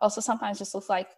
Also, 0.00 0.20
sometimes 0.20 0.58
just 0.58 0.74
looks 0.74 0.88
like 0.88 1.08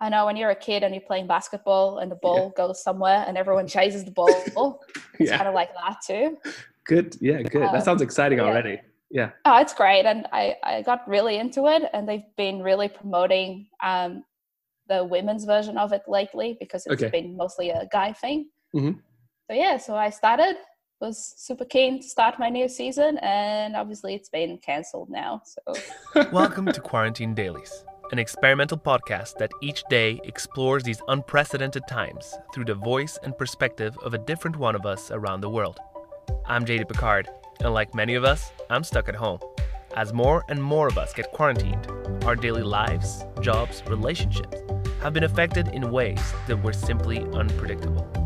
I 0.00 0.08
know 0.10 0.26
when 0.26 0.36
you're 0.36 0.50
a 0.50 0.56
kid 0.56 0.82
and 0.82 0.94
you're 0.94 1.02
playing 1.02 1.26
basketball 1.26 1.98
and 1.98 2.10
the 2.10 2.16
ball 2.16 2.52
yeah. 2.56 2.66
goes 2.66 2.82
somewhere 2.82 3.24
and 3.26 3.38
everyone 3.38 3.66
chases 3.66 4.04
the 4.04 4.10
ball. 4.10 4.28
it's 5.18 5.30
yeah. 5.30 5.36
kind 5.36 5.48
of 5.48 5.54
like 5.54 5.70
that 5.74 5.96
too. 6.06 6.36
Good. 6.84 7.16
Yeah, 7.20 7.42
good. 7.42 7.62
Um, 7.62 7.72
that 7.72 7.84
sounds 7.84 8.02
exciting 8.02 8.38
yeah. 8.38 8.44
already. 8.44 8.80
Yeah. 9.10 9.30
Oh, 9.44 9.58
it's 9.58 9.72
great. 9.72 10.04
And 10.04 10.26
I, 10.32 10.56
I 10.62 10.82
got 10.82 11.08
really 11.08 11.36
into 11.36 11.66
it 11.66 11.84
and 11.94 12.08
they've 12.08 12.26
been 12.36 12.62
really 12.62 12.88
promoting 12.88 13.68
um, 13.82 14.24
the 14.88 15.04
women's 15.04 15.44
version 15.44 15.78
of 15.78 15.92
it 15.92 16.02
lately 16.06 16.56
because 16.60 16.86
it's 16.86 17.02
okay. 17.02 17.10
been 17.10 17.36
mostly 17.36 17.70
a 17.70 17.88
guy 17.90 18.12
thing. 18.12 18.50
Mm-hmm. 18.74 18.98
So 19.50 19.56
yeah, 19.56 19.78
so 19.78 19.94
I 19.94 20.10
started, 20.10 20.56
was 21.00 21.34
super 21.36 21.64
keen 21.64 22.00
to 22.00 22.08
start 22.08 22.38
my 22.38 22.50
new 22.50 22.68
season 22.68 23.18
and 23.18 23.76
obviously 23.76 24.14
it's 24.14 24.28
been 24.28 24.58
cancelled 24.58 25.08
now. 25.08 25.42
So 25.44 26.22
Welcome 26.32 26.66
to 26.66 26.80
Quarantine 26.80 27.34
Dailies 27.34 27.84
an 28.12 28.18
experimental 28.18 28.78
podcast 28.78 29.36
that 29.38 29.50
each 29.60 29.82
day 29.90 30.20
explores 30.24 30.84
these 30.84 31.02
unprecedented 31.08 31.82
times 31.88 32.34
through 32.54 32.64
the 32.64 32.74
voice 32.74 33.18
and 33.24 33.36
perspective 33.36 33.98
of 33.98 34.14
a 34.14 34.18
different 34.18 34.56
one 34.56 34.76
of 34.76 34.86
us 34.86 35.10
around 35.10 35.40
the 35.40 35.50
world. 35.50 35.78
I'm 36.46 36.64
JD 36.64 36.88
Picard, 36.88 37.28
and 37.60 37.74
like 37.74 37.94
many 37.94 38.14
of 38.14 38.24
us, 38.24 38.52
I'm 38.70 38.84
stuck 38.84 39.08
at 39.08 39.16
home. 39.16 39.40
As 39.96 40.12
more 40.12 40.44
and 40.48 40.62
more 40.62 40.86
of 40.86 40.98
us 40.98 41.12
get 41.12 41.32
quarantined, 41.32 41.88
our 42.24 42.36
daily 42.36 42.62
lives, 42.62 43.24
jobs, 43.40 43.82
relationships 43.88 44.58
have 45.00 45.12
been 45.12 45.24
affected 45.24 45.68
in 45.68 45.90
ways 45.90 46.32
that 46.46 46.62
were 46.62 46.72
simply 46.72 47.20
unpredictable. 47.32 48.25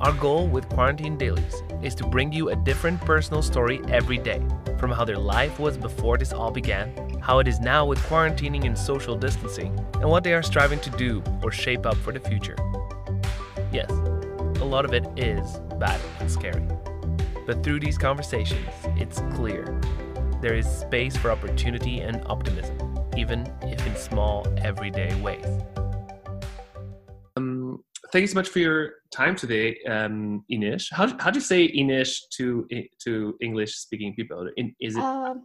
Our 0.00 0.14
goal 0.14 0.46
with 0.46 0.66
Quarantine 0.70 1.18
Dailies 1.18 1.62
is 1.82 1.94
to 1.96 2.06
bring 2.06 2.32
you 2.32 2.48
a 2.48 2.56
different 2.56 2.98
personal 3.02 3.42
story 3.42 3.82
every 3.88 4.16
day, 4.16 4.40
from 4.78 4.90
how 4.90 5.04
their 5.04 5.18
life 5.18 5.58
was 5.58 5.76
before 5.76 6.16
this 6.16 6.32
all 6.32 6.50
began 6.50 6.94
how 7.20 7.38
it 7.38 7.46
is 7.46 7.60
now 7.60 7.84
with 7.84 7.98
quarantining 8.04 8.64
and 8.64 8.76
social 8.76 9.14
distancing, 9.14 9.78
and 9.96 10.08
what 10.08 10.24
they 10.24 10.32
are 10.32 10.42
striving 10.42 10.80
to 10.80 10.90
do 10.92 11.22
or 11.42 11.52
shape 11.52 11.84
up 11.84 11.96
for 11.98 12.12
the 12.12 12.18
future. 12.18 12.56
Yes, 13.70 13.90
a 13.90 14.64
lot 14.64 14.86
of 14.86 14.94
it 14.94 15.06
is 15.18 15.60
bad 15.78 16.00
and 16.18 16.30
scary. 16.30 16.66
But 17.46 17.62
through 17.62 17.80
these 17.80 17.98
conversations, 17.98 18.70
it's 18.96 19.20
clear 19.34 19.78
there 20.40 20.54
is 20.54 20.66
space 20.66 21.14
for 21.14 21.30
opportunity 21.30 22.00
and 22.00 22.22
optimism, 22.24 22.98
even 23.18 23.46
if 23.64 23.86
in 23.86 23.94
small, 23.96 24.46
everyday 24.62 25.14
ways. 25.20 25.46
Um, 27.36 27.84
thank 28.12 28.22
you 28.22 28.26
so 28.26 28.34
much 28.34 28.48
for 28.48 28.58
your 28.58 28.94
time 29.12 29.36
today, 29.36 29.78
um, 29.88 30.44
Inish. 30.50 30.92
How, 30.92 31.06
how 31.18 31.30
do 31.30 31.38
you 31.38 31.44
say 31.44 31.68
Inish 31.72 32.20
to 32.36 32.66
to 33.04 33.36
English 33.40 33.74
speaking 33.74 34.14
people? 34.14 34.48
In, 34.56 34.74
is 34.80 34.96
it? 34.96 35.02
Um, 35.02 35.44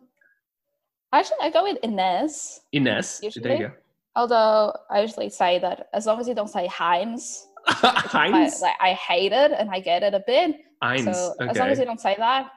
Actually, 1.16 1.38
I 1.44 1.50
go 1.50 1.64
with 1.64 1.78
Ines. 1.82 2.60
Inez. 2.74 3.22
Usually. 3.24 3.44
There 3.44 3.58
you 3.58 3.68
go. 3.68 3.74
Although 4.18 4.74
I 4.90 5.02
usually 5.02 5.30
say 5.30 5.60
that 5.60 5.88
as 5.94 6.06
long 6.06 6.20
as 6.20 6.28
you 6.28 6.36
don't 6.36 6.50
say 6.50 6.68
Heinz. 6.68 7.48
Heinz. 7.68 8.62
I, 8.62 8.68
like 8.68 8.76
I 8.82 8.94
hate 8.94 9.32
it 9.32 9.52
and 9.52 9.70
I 9.70 9.80
get 9.80 10.04
it 10.04 10.14
a 10.14 10.24
bit. 10.28 10.58
Heinz. 10.82 11.04
So 11.06 11.34
okay. 11.40 11.50
as 11.50 11.58
long 11.58 11.70
as 11.70 11.80
you 11.80 11.86
don't 11.86 12.02
say 12.02 12.16
that, 12.18 12.52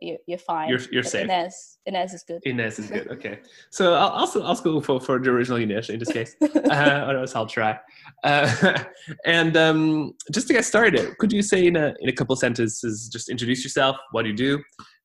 you, 0.00 0.18
you're 0.26 0.38
fine. 0.38 0.68
You're, 0.68 0.80
you're 0.90 1.02
safe. 1.02 1.24
Inez. 1.24 1.78
Inez 1.86 2.14
is 2.14 2.24
good. 2.26 2.40
Inez 2.44 2.78
is 2.78 2.90
good. 2.90 3.08
Okay. 3.10 3.40
So 3.70 3.94
I'll 3.94 4.08
also 4.08 4.42
I'll 4.42 4.56
go 4.56 4.80
for, 4.80 5.00
for 5.00 5.18
the 5.18 5.30
original 5.30 5.58
Inez 5.58 5.90
in 5.90 5.98
this 5.98 6.12
case. 6.12 6.36
uh, 6.42 7.04
or 7.08 7.18
else 7.18 7.34
I'll 7.34 7.46
try. 7.46 7.78
Uh, 8.22 8.84
and 9.24 9.56
um, 9.56 10.14
just 10.32 10.46
to 10.48 10.52
get 10.54 10.64
started, 10.64 11.16
could 11.18 11.32
you 11.32 11.42
say 11.42 11.66
in 11.66 11.76
a 11.76 11.94
in 12.00 12.08
a 12.08 12.12
couple 12.12 12.34
sentences, 12.36 13.08
just 13.12 13.28
introduce 13.28 13.62
yourself, 13.62 13.96
what 14.12 14.26
you 14.26 14.32
do, 14.32 14.62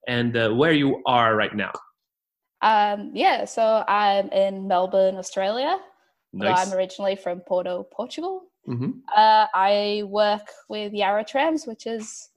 and 0.08 0.38
uh, 0.38 0.50
where 0.50 0.74
you 0.74 1.02
are 1.06 1.36
right 1.36 1.56
now? 1.56 1.72
Um, 2.62 3.12
yeah, 3.14 3.46
so 3.46 3.84
I'm 3.88 4.30
in 4.30 4.68
Melbourne, 4.68 5.16
Australia. 5.16 5.78
Nice. 6.34 6.68
I'm 6.68 6.78
originally 6.78 7.16
from 7.16 7.40
Porto, 7.40 7.84
Portugal. 7.92 8.44
Mm-hmm. 8.68 8.92
Uh, 9.16 9.48
I 9.54 10.04
work 10.06 10.48
with 10.68 10.94
Yarra 10.94 11.24
Trams, 11.24 11.66
which 11.66 11.88
is, 11.88 12.30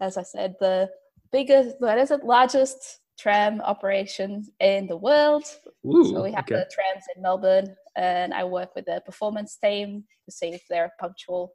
as 0.00 0.16
I 0.16 0.22
said, 0.22 0.54
the 0.60 0.90
biggest, 1.32 1.76
what 1.80 1.98
is 1.98 2.10
it, 2.10 2.24
largest 2.24 3.00
tram 3.18 3.60
operation 3.60 4.46
in 4.60 4.86
the 4.86 4.96
world. 4.96 5.44
Ooh, 5.86 6.04
so 6.04 6.22
we 6.22 6.32
have 6.32 6.44
okay. 6.44 6.56
the 6.56 6.70
trams 6.72 7.04
in 7.14 7.22
Melbourne, 7.22 7.76
and 7.96 8.32
I 8.34 8.44
work 8.44 8.74
with 8.74 8.86
the 8.86 9.02
performance 9.04 9.56
team 9.56 10.04
to 10.24 10.32
see 10.32 10.48
if 10.48 10.62
they're 10.68 10.92
punctual 11.00 11.52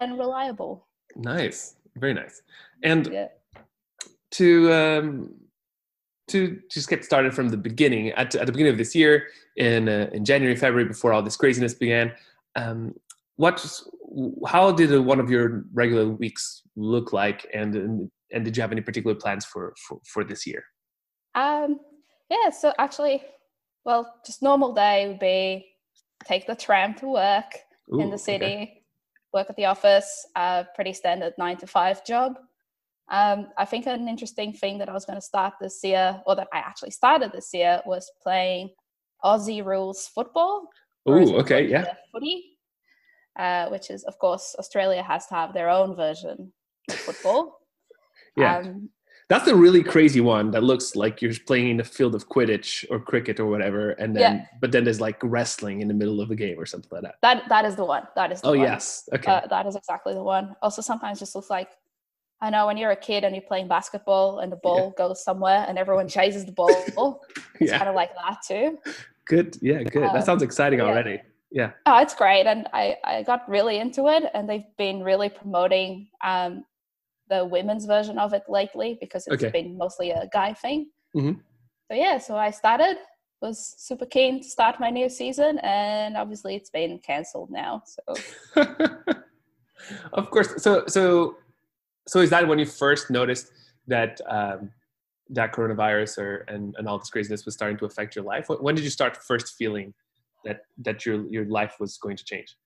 and 0.00 0.18
reliable. 0.18 0.88
Nice, 1.16 1.76
very 1.96 2.14
nice. 2.14 2.42
And 2.82 3.06
yeah. 3.06 3.28
to 4.32 4.72
um, 4.72 5.34
to 6.28 6.60
just 6.70 6.88
get 6.88 7.04
started 7.04 7.34
from 7.34 7.48
the 7.48 7.56
beginning, 7.56 8.10
at, 8.10 8.34
at 8.34 8.46
the 8.46 8.52
beginning 8.52 8.72
of 8.72 8.78
this 8.78 8.94
year, 8.94 9.26
in 9.56 9.88
uh, 9.88 10.08
in 10.12 10.24
January, 10.24 10.56
February, 10.56 10.88
before 10.88 11.12
all 11.12 11.22
this 11.22 11.36
craziness 11.36 11.74
began, 11.74 12.12
um, 12.56 12.94
what, 13.36 13.64
how 14.46 14.72
did 14.72 14.98
one 15.00 15.20
of 15.20 15.30
your 15.30 15.64
regular 15.72 16.08
weeks 16.08 16.62
look 16.76 17.12
like, 17.12 17.46
and 17.52 17.74
and, 17.74 18.10
and 18.32 18.44
did 18.44 18.56
you 18.56 18.60
have 18.62 18.72
any 18.72 18.80
particular 18.80 19.14
plans 19.14 19.44
for 19.44 19.74
for, 19.86 19.98
for 20.06 20.24
this 20.24 20.46
year? 20.46 20.64
Um, 21.34 21.80
yeah, 22.30 22.50
so 22.50 22.72
actually, 22.78 23.22
well, 23.84 24.14
just 24.24 24.42
normal 24.42 24.74
day 24.74 25.08
would 25.08 25.18
be 25.18 25.66
take 26.24 26.46
the 26.46 26.54
tram 26.54 26.94
to 26.94 27.08
work 27.08 27.52
Ooh, 27.92 28.00
in 28.00 28.10
the 28.10 28.18
city, 28.18 28.44
okay. 28.44 28.82
work 29.32 29.48
at 29.50 29.56
the 29.56 29.66
office, 29.66 30.26
uh, 30.36 30.64
pretty 30.74 30.92
standard 30.92 31.34
nine 31.38 31.56
to 31.58 31.66
five 31.66 32.04
job. 32.04 32.36
Um, 33.10 33.48
I 33.58 33.64
think 33.64 33.86
an 33.86 34.08
interesting 34.08 34.52
thing 34.52 34.78
that 34.78 34.88
I 34.88 34.92
was 34.92 35.04
going 35.04 35.18
to 35.18 35.24
start 35.24 35.54
this 35.60 35.80
year, 35.82 36.22
or 36.26 36.36
that 36.36 36.48
I 36.52 36.58
actually 36.58 36.92
started 36.92 37.32
this 37.32 37.50
year, 37.52 37.82
was 37.84 38.10
playing 38.22 38.70
Aussie 39.24 39.64
rules 39.64 40.08
football. 40.14 40.68
Oh, 41.06 41.34
okay, 41.40 41.68
yeah. 41.68 41.94
Footy, 42.12 42.56
uh, 43.38 43.68
which 43.68 43.90
is, 43.90 44.04
of 44.04 44.18
course, 44.18 44.54
Australia 44.58 45.02
has 45.02 45.26
to 45.26 45.34
have 45.34 45.52
their 45.52 45.68
own 45.68 45.94
version 45.96 46.52
of 46.90 46.96
football. 46.96 47.58
yeah. 48.36 48.58
Um, 48.58 48.90
that's 49.28 49.48
a 49.48 49.56
really 49.56 49.82
crazy 49.82 50.20
one 50.20 50.50
that 50.50 50.62
looks 50.62 50.94
like 50.94 51.22
you're 51.22 51.32
playing 51.46 51.70
in 51.70 51.80
a 51.80 51.84
field 51.84 52.14
of 52.14 52.28
Quidditch 52.28 52.84
or 52.90 53.00
cricket 53.00 53.40
or 53.40 53.46
whatever, 53.46 53.90
and 53.92 54.14
then 54.14 54.36
yeah. 54.36 54.46
but 54.60 54.72
then 54.72 54.84
there's 54.84 55.00
like 55.00 55.16
wrestling 55.22 55.80
in 55.80 55.88
the 55.88 55.94
middle 55.94 56.20
of 56.20 56.28
the 56.28 56.36
game 56.36 56.58
or 56.58 56.66
something 56.66 56.90
like 56.92 57.02
that. 57.02 57.14
That 57.22 57.48
that 57.48 57.64
is 57.64 57.76
the 57.76 57.84
one. 57.84 58.06
That 58.14 58.30
is. 58.30 58.40
oh 58.44 58.50
one. 58.50 58.60
yes. 58.60 59.08
Okay. 59.14 59.32
Uh, 59.32 59.46
that 59.48 59.66
is 59.66 59.74
exactly 59.74 60.12
the 60.12 60.22
one. 60.22 60.54
Also, 60.60 60.82
sometimes 60.82 61.18
just 61.18 61.34
looks 61.34 61.48
like 61.48 61.70
I 62.42 62.50
know 62.50 62.66
when 62.66 62.76
you're 62.76 62.90
a 62.90 62.96
kid 62.96 63.22
and 63.22 63.34
you're 63.36 63.42
playing 63.42 63.68
basketball 63.68 64.40
and 64.40 64.50
the 64.50 64.56
ball 64.56 64.92
yeah. 64.98 65.06
goes 65.06 65.22
somewhere 65.22 65.64
and 65.68 65.78
everyone 65.78 66.08
chases 66.08 66.44
the 66.44 66.52
ball. 66.52 66.68
it's 67.60 67.70
yeah. 67.70 67.78
kind 67.78 67.88
of 67.88 67.94
like 67.94 68.10
that 68.16 68.38
too. 68.46 68.80
Good. 69.26 69.56
Yeah, 69.62 69.84
good. 69.84 70.02
Um, 70.02 70.12
that 70.12 70.26
sounds 70.26 70.42
exciting 70.42 70.80
yeah. 70.80 70.86
already. 70.86 71.22
Yeah. 71.52 71.70
Oh, 71.86 72.00
it's 72.00 72.16
great. 72.16 72.46
And 72.46 72.68
I, 72.72 72.96
I 73.04 73.22
got 73.22 73.48
really 73.48 73.78
into 73.78 74.08
it 74.08 74.24
and 74.34 74.50
they've 74.50 74.66
been 74.76 75.04
really 75.04 75.28
promoting 75.28 76.08
um, 76.24 76.64
the 77.28 77.44
women's 77.44 77.86
version 77.86 78.18
of 78.18 78.32
it 78.32 78.42
lately 78.48 78.98
because 79.00 79.26
it's 79.26 79.42
okay. 79.42 79.50
been 79.50 79.76
mostly 79.76 80.10
a 80.10 80.28
guy 80.32 80.52
thing. 80.54 80.90
Mm-hmm. 81.16 81.38
So 81.90 81.96
yeah, 81.96 82.18
so 82.18 82.36
I 82.36 82.50
started, 82.50 82.96
was 83.40 83.74
super 83.78 84.06
keen 84.06 84.40
to 84.42 84.48
start 84.48 84.78
my 84.78 84.90
new 84.90 85.08
season 85.08 85.58
and 85.58 86.16
obviously 86.16 86.54
it's 86.54 86.70
been 86.70 86.98
cancelled 86.98 87.50
now. 87.50 87.82
So 87.84 88.62
of 90.12 90.30
course. 90.30 90.62
So 90.62 90.84
so 90.86 91.36
so 92.06 92.20
is 92.20 92.30
that 92.30 92.46
when 92.46 92.58
you 92.58 92.66
first 92.66 93.10
noticed 93.10 93.50
that 93.88 94.20
um, 94.28 94.70
that 95.30 95.52
coronavirus 95.52 96.18
or 96.18 96.36
and, 96.48 96.74
and 96.78 96.88
all 96.88 96.98
this 96.98 97.10
craziness 97.10 97.44
was 97.44 97.54
starting 97.54 97.76
to 97.78 97.84
affect 97.84 98.14
your 98.14 98.24
life? 98.24 98.46
When 98.48 98.74
did 98.74 98.84
you 98.84 98.90
start 98.90 99.16
first 99.16 99.54
feeling 99.56 99.94
that 100.44 100.60
that 100.78 101.06
your 101.06 101.26
your 101.28 101.46
life 101.46 101.76
was 101.80 101.98
going 101.98 102.16
to 102.16 102.24
change? 102.24 102.56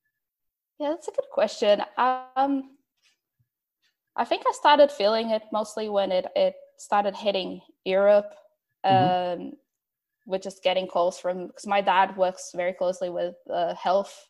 Yeah, 0.78 0.90
that's 0.90 1.08
a 1.08 1.12
good 1.12 1.30
question. 1.32 1.82
Um, 1.96 2.75
I 4.16 4.24
think 4.24 4.42
I 4.46 4.52
started 4.52 4.90
feeling 4.90 5.30
it 5.30 5.42
mostly 5.52 5.88
when 5.88 6.12
it 6.12 6.26
it 6.34 6.54
started 6.78 7.16
hitting 7.16 7.60
Europe. 7.84 8.34
Mm-hmm. 8.84 9.42
Um, 9.42 9.52
with 10.26 10.42
just 10.42 10.62
getting 10.62 10.86
calls 10.86 11.18
from 11.18 11.46
because 11.46 11.66
my 11.66 11.80
dad 11.80 12.16
works 12.16 12.50
very 12.54 12.72
closely 12.72 13.08
with 13.08 13.34
the 13.46 13.74
health 13.74 14.28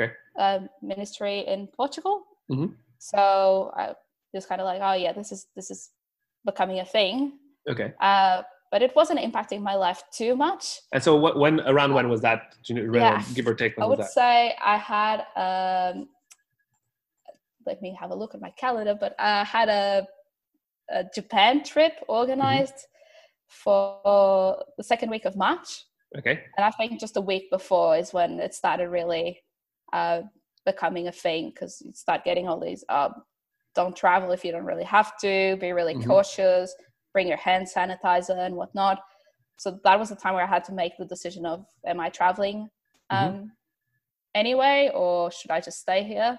okay. 0.00 0.12
uh, 0.38 0.60
ministry 0.82 1.40
in 1.40 1.66
Portugal. 1.66 2.24
Mm-hmm. 2.50 2.74
So 2.98 3.72
I 3.74 3.94
just 4.34 4.48
kind 4.48 4.60
of 4.60 4.66
like, 4.66 4.80
oh 4.82 4.92
yeah, 4.92 5.12
this 5.12 5.32
is 5.32 5.46
this 5.56 5.70
is 5.70 5.90
becoming 6.44 6.80
a 6.80 6.84
thing. 6.84 7.38
Okay. 7.68 7.92
Uh, 8.00 8.42
but 8.70 8.82
it 8.82 8.94
wasn't 8.94 9.18
impacting 9.18 9.62
my 9.62 9.74
life 9.74 10.02
too 10.12 10.36
much. 10.36 10.80
And 10.92 11.02
so, 11.02 11.16
what 11.16 11.38
when 11.38 11.60
around 11.60 11.94
when 11.94 12.08
was 12.08 12.20
that? 12.20 12.54
You 12.66 12.74
know, 12.76 12.98
yeah, 12.98 13.22
give 13.34 13.48
or 13.48 13.54
take? 13.54 13.76
I 13.78 13.86
would 13.86 14.04
say 14.04 14.54
I 14.62 14.76
had. 14.76 15.24
Um, 15.34 16.08
let 17.66 17.80
me 17.82 17.96
have 18.00 18.10
a 18.10 18.14
look 18.14 18.34
at 18.34 18.40
my 18.40 18.50
calendar, 18.50 18.96
but 18.98 19.14
I 19.18 19.44
had 19.44 19.68
a, 19.68 20.06
a 20.90 21.04
Japan 21.14 21.62
trip 21.62 21.92
organized 22.08 22.74
mm-hmm. 22.74 22.84
for 23.48 24.64
the 24.76 24.84
second 24.84 25.10
week 25.10 25.24
of 25.24 25.36
March. 25.36 25.84
Okay. 26.18 26.42
And 26.56 26.64
I 26.64 26.70
think 26.72 26.98
just 26.98 27.16
a 27.16 27.20
week 27.20 27.50
before 27.50 27.96
is 27.96 28.12
when 28.12 28.40
it 28.40 28.54
started 28.54 28.88
really 28.88 29.40
uh, 29.92 30.22
becoming 30.64 31.08
a 31.08 31.12
thing 31.12 31.50
because 31.50 31.82
you 31.84 31.92
start 31.92 32.24
getting 32.24 32.48
all 32.48 32.60
these 32.60 32.84
uh, 32.88 33.10
don't 33.74 33.96
travel 33.96 34.32
if 34.32 34.44
you 34.44 34.52
don't 34.52 34.64
really 34.64 34.84
have 34.84 35.16
to 35.18 35.56
be 35.60 35.72
really 35.72 35.94
mm-hmm. 35.94 36.08
cautious 36.08 36.74
bring 37.12 37.28
your 37.28 37.36
hand 37.36 37.66
sanitizer 37.66 38.38
and 38.38 38.54
whatnot 38.54 39.00
so 39.58 39.78
that 39.84 39.98
was 39.98 40.08
the 40.10 40.16
time 40.16 40.34
where 40.34 40.44
i 40.44 40.46
had 40.46 40.64
to 40.64 40.72
make 40.72 40.92
the 40.98 41.04
decision 41.04 41.46
of 41.46 41.64
am 41.86 42.00
i 42.00 42.08
traveling 42.08 42.68
mm-hmm. 43.12 43.16
um, 43.16 43.32
mm-hmm. 43.32 43.44
anyway, 44.34 44.90
or 44.94 45.30
should 45.30 45.50
I 45.50 45.60
just 45.60 45.80
stay 45.80 46.04
here? 46.04 46.38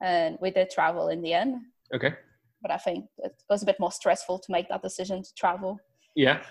And 0.00 0.38
we 0.40 0.50
did 0.50 0.70
travel 0.70 1.08
in 1.08 1.22
the 1.22 1.32
end. 1.32 1.56
Okay. 1.94 2.14
But 2.62 2.70
I 2.70 2.76
think 2.76 3.06
it 3.18 3.34
was 3.48 3.62
a 3.62 3.66
bit 3.66 3.78
more 3.80 3.92
stressful 3.92 4.38
to 4.38 4.52
make 4.52 4.68
that 4.68 4.82
decision 4.82 5.22
to 5.22 5.34
travel. 5.34 5.78
Yeah. 6.14 6.42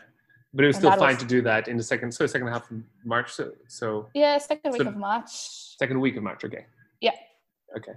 But 0.54 0.66
it 0.66 0.68
was 0.68 0.78
and 0.78 0.86
still 0.86 0.98
fine 0.98 1.16
was, 1.16 1.24
to 1.24 1.26
do 1.26 1.42
that 1.44 1.68
in 1.68 1.78
the 1.78 1.84
second, 1.84 2.12
so 2.12 2.26
second 2.26 2.48
half 2.48 2.70
of 2.72 2.78
March. 3.06 3.32
So, 3.32 3.52
so 3.68 4.10
yeah, 4.16 4.38
second 4.40 4.72
week 4.72 4.82
so 4.82 4.88
of 4.88 4.98
March. 4.98 5.30
Second 5.30 6.00
week 6.00 6.16
of 6.18 6.24
March. 6.24 6.44
Okay. 6.44 6.66
Yeah. 7.02 7.12
Okay. 7.78 7.94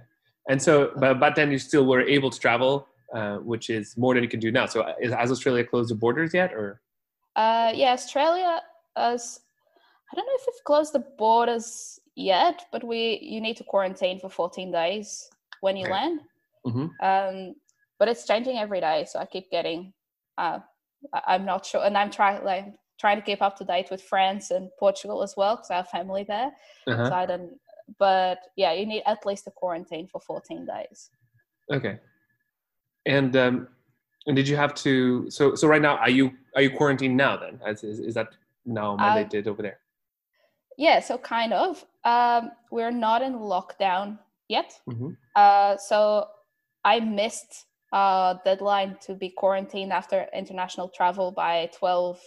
And 0.49 0.61
so, 0.61 0.91
but, 0.97 1.19
but 1.19 1.35
then 1.35 1.51
you 1.51 1.57
still 1.57 1.85
were 1.85 2.01
able 2.01 2.29
to 2.29 2.39
travel, 2.39 2.87
uh, 3.13 3.37
which 3.37 3.69
is 3.69 3.97
more 3.97 4.13
than 4.13 4.23
you 4.23 4.29
can 4.29 4.39
do 4.39 4.51
now. 4.51 4.67
So, 4.67 4.81
uh, 4.81 4.93
is, 5.01 5.11
has 5.11 5.31
Australia 5.31 5.63
closed 5.63 5.89
the 5.89 5.95
borders 5.95 6.33
yet, 6.33 6.53
or? 6.53 6.81
Uh, 7.35 7.71
yeah, 7.73 7.93
Australia 7.93 8.61
has. 8.95 9.39
I 10.11 10.15
don't 10.15 10.27
know 10.27 10.33
if 10.35 10.45
we've 10.45 10.63
closed 10.65 10.93
the 10.93 11.03
borders 11.17 11.99
yet, 12.15 12.65
but 12.71 12.83
we 12.83 13.19
you 13.23 13.41
need 13.41 13.57
to 13.57 13.63
quarantine 13.63 14.19
for 14.19 14.29
14 14.29 14.71
days 14.71 15.29
when 15.63 15.77
you 15.77 15.85
okay. 15.85 15.93
land. 15.93 16.19
Mm-hmm. 16.67 16.87
Um, 17.09 17.55
but 17.99 18.07
it's 18.09 18.27
changing 18.27 18.57
every 18.57 18.81
day, 18.81 19.05
so 19.09 19.19
I 19.19 19.25
keep 19.25 19.49
getting. 19.49 19.93
Uh, 20.37 20.59
I'm 21.27 21.45
not 21.45 21.65
sure, 21.65 21.83
and 21.83 21.97
I'm 21.97 22.11
trying 22.11 22.43
like 22.43 22.65
trying 22.99 23.17
to 23.17 23.23
keep 23.23 23.41
up 23.41 23.57
to 23.57 23.65
date 23.65 23.89
with 23.89 24.01
France 24.01 24.51
and 24.51 24.69
Portugal 24.79 25.23
as 25.23 25.35
well 25.35 25.55
because 25.55 25.71
I 25.71 25.75
have 25.77 25.89
family 25.89 26.23
there. 26.23 26.51
Uh-huh. 26.87 27.09
So 27.09 27.13
I 27.13 27.25
don't 27.25 27.51
but 27.99 28.39
yeah, 28.55 28.73
you 28.73 28.85
need 28.85 29.03
at 29.05 29.25
least 29.25 29.47
a 29.47 29.51
quarantine 29.51 30.07
for 30.07 30.19
14 30.21 30.65
days. 30.65 31.09
Okay. 31.71 31.99
And 33.05 33.35
um, 33.35 33.67
and 34.27 34.35
did 34.35 34.47
you 34.47 34.55
have 34.55 34.73
to? 34.75 35.29
So 35.29 35.55
so 35.55 35.67
right 35.67 35.81
now, 35.81 35.97
are 35.97 36.09
you 36.09 36.31
are 36.55 36.61
you 36.61 36.71
quarantined 36.71 37.17
now? 37.17 37.35
Then 37.35 37.59
is, 37.67 37.83
is 37.83 38.13
that 38.13 38.29
now 38.65 38.95
mandated 38.95 39.47
uh, 39.47 39.49
over 39.49 39.61
there? 39.61 39.79
Yeah, 40.77 40.99
so 41.01 41.17
kind 41.17 41.53
of. 41.53 41.85
Um, 42.05 42.51
we're 42.71 42.91
not 42.91 43.21
in 43.21 43.33
lockdown 43.33 44.19
yet. 44.57 44.71
Mm-hmm. 44.89 45.09
Uh, 45.35 45.77
so 45.77 46.27
I 46.85 46.99
missed 46.99 47.65
uh, 47.91 48.35
deadline 48.45 48.97
to 49.05 49.13
be 49.13 49.29
quarantined 49.29 49.91
after 49.91 50.27
international 50.33 50.89
travel 50.89 51.31
by 51.31 51.69
12 51.77 52.19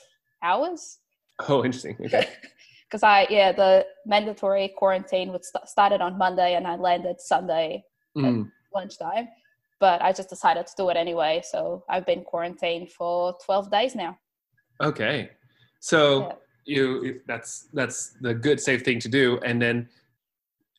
hours. 0.43 0.99
Oh, 1.50 1.62
interesting. 1.67 1.99
Okay. 2.00 2.26
because 2.88 3.02
I 3.02 3.26
yeah 3.31 3.52
the 3.52 3.87
mandatory 4.06 4.73
quarantine 4.76 5.32
would 5.32 5.44
st- 5.44 5.69
started 5.69 6.00
on 6.00 6.17
Monday 6.17 6.55
and 6.55 6.67
I 6.67 6.76
landed 6.76 7.20
Sunday 7.20 7.84
mm. 8.17 8.25
at 8.26 8.46
lunchtime, 8.75 9.29
but 9.81 10.00
I 10.02 10.12
just 10.12 10.29
decided 10.29 10.67
to 10.67 10.72
do 10.76 10.88
it 10.90 10.96
anyway. 10.96 11.43
So 11.44 11.84
I've 11.88 12.06
been 12.06 12.22
quarantined 12.22 12.90
for 12.90 13.37
twelve 13.44 13.70
days 13.70 13.94
now. 13.94 14.19
Okay, 14.81 15.31
so 15.81 16.00
yeah. 16.64 16.75
you 16.75 17.20
that's 17.26 17.69
that's 17.72 18.17
the 18.20 18.34
good 18.34 18.61
safe 18.61 18.82
thing 18.82 19.00
to 19.00 19.08
do, 19.08 19.38
and 19.44 19.61
then. 19.61 19.88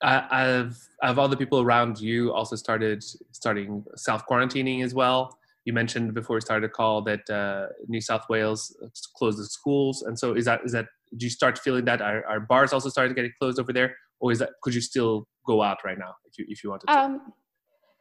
I, 0.02 0.42
have 0.42 0.78
have 1.02 1.20
other 1.20 1.36
people 1.36 1.62
around 1.62 2.00
you 2.00 2.32
also 2.34 2.56
started 2.56 3.04
starting 3.32 3.84
self 3.96 4.28
quarantining 4.28 4.84
as 4.84 4.94
well. 4.94 5.38
You 5.66 5.74
mentioned 5.74 6.14
before 6.14 6.36
we 6.36 6.42
started 6.42 6.70
the 6.70 6.74
call 6.74 7.02
that 7.04 7.30
uh, 7.30 7.68
New 7.88 8.02
South 8.02 8.26
Wales 8.30 8.76
closed 9.16 9.40
the 9.40 9.46
schools, 9.46 10.04
and 10.04 10.18
so 10.18 10.34
is 10.34 10.46
that 10.46 10.62
is 10.64 10.72
that 10.72 10.88
do 11.18 11.26
you 11.26 11.30
start 11.30 11.58
feeling 11.58 11.86
that 11.86 12.02
are, 12.02 12.26
are 12.26 12.40
bars 12.40 12.74
also 12.74 12.90
started 12.90 13.16
getting 13.16 13.34
closed 13.40 13.60
over 13.60 13.74
there? 13.74 13.96
Or 14.20 14.32
is 14.32 14.40
that 14.40 14.52
could 14.62 14.74
you 14.74 14.82
still 14.82 15.28
go 15.46 15.62
out 15.62 15.78
right 15.84 15.98
now 15.98 16.16
if 16.26 16.38
you 16.38 16.46
if 16.48 16.64
you 16.64 16.70
wanted 16.70 16.88
to? 16.88 16.94
Um 16.98 17.34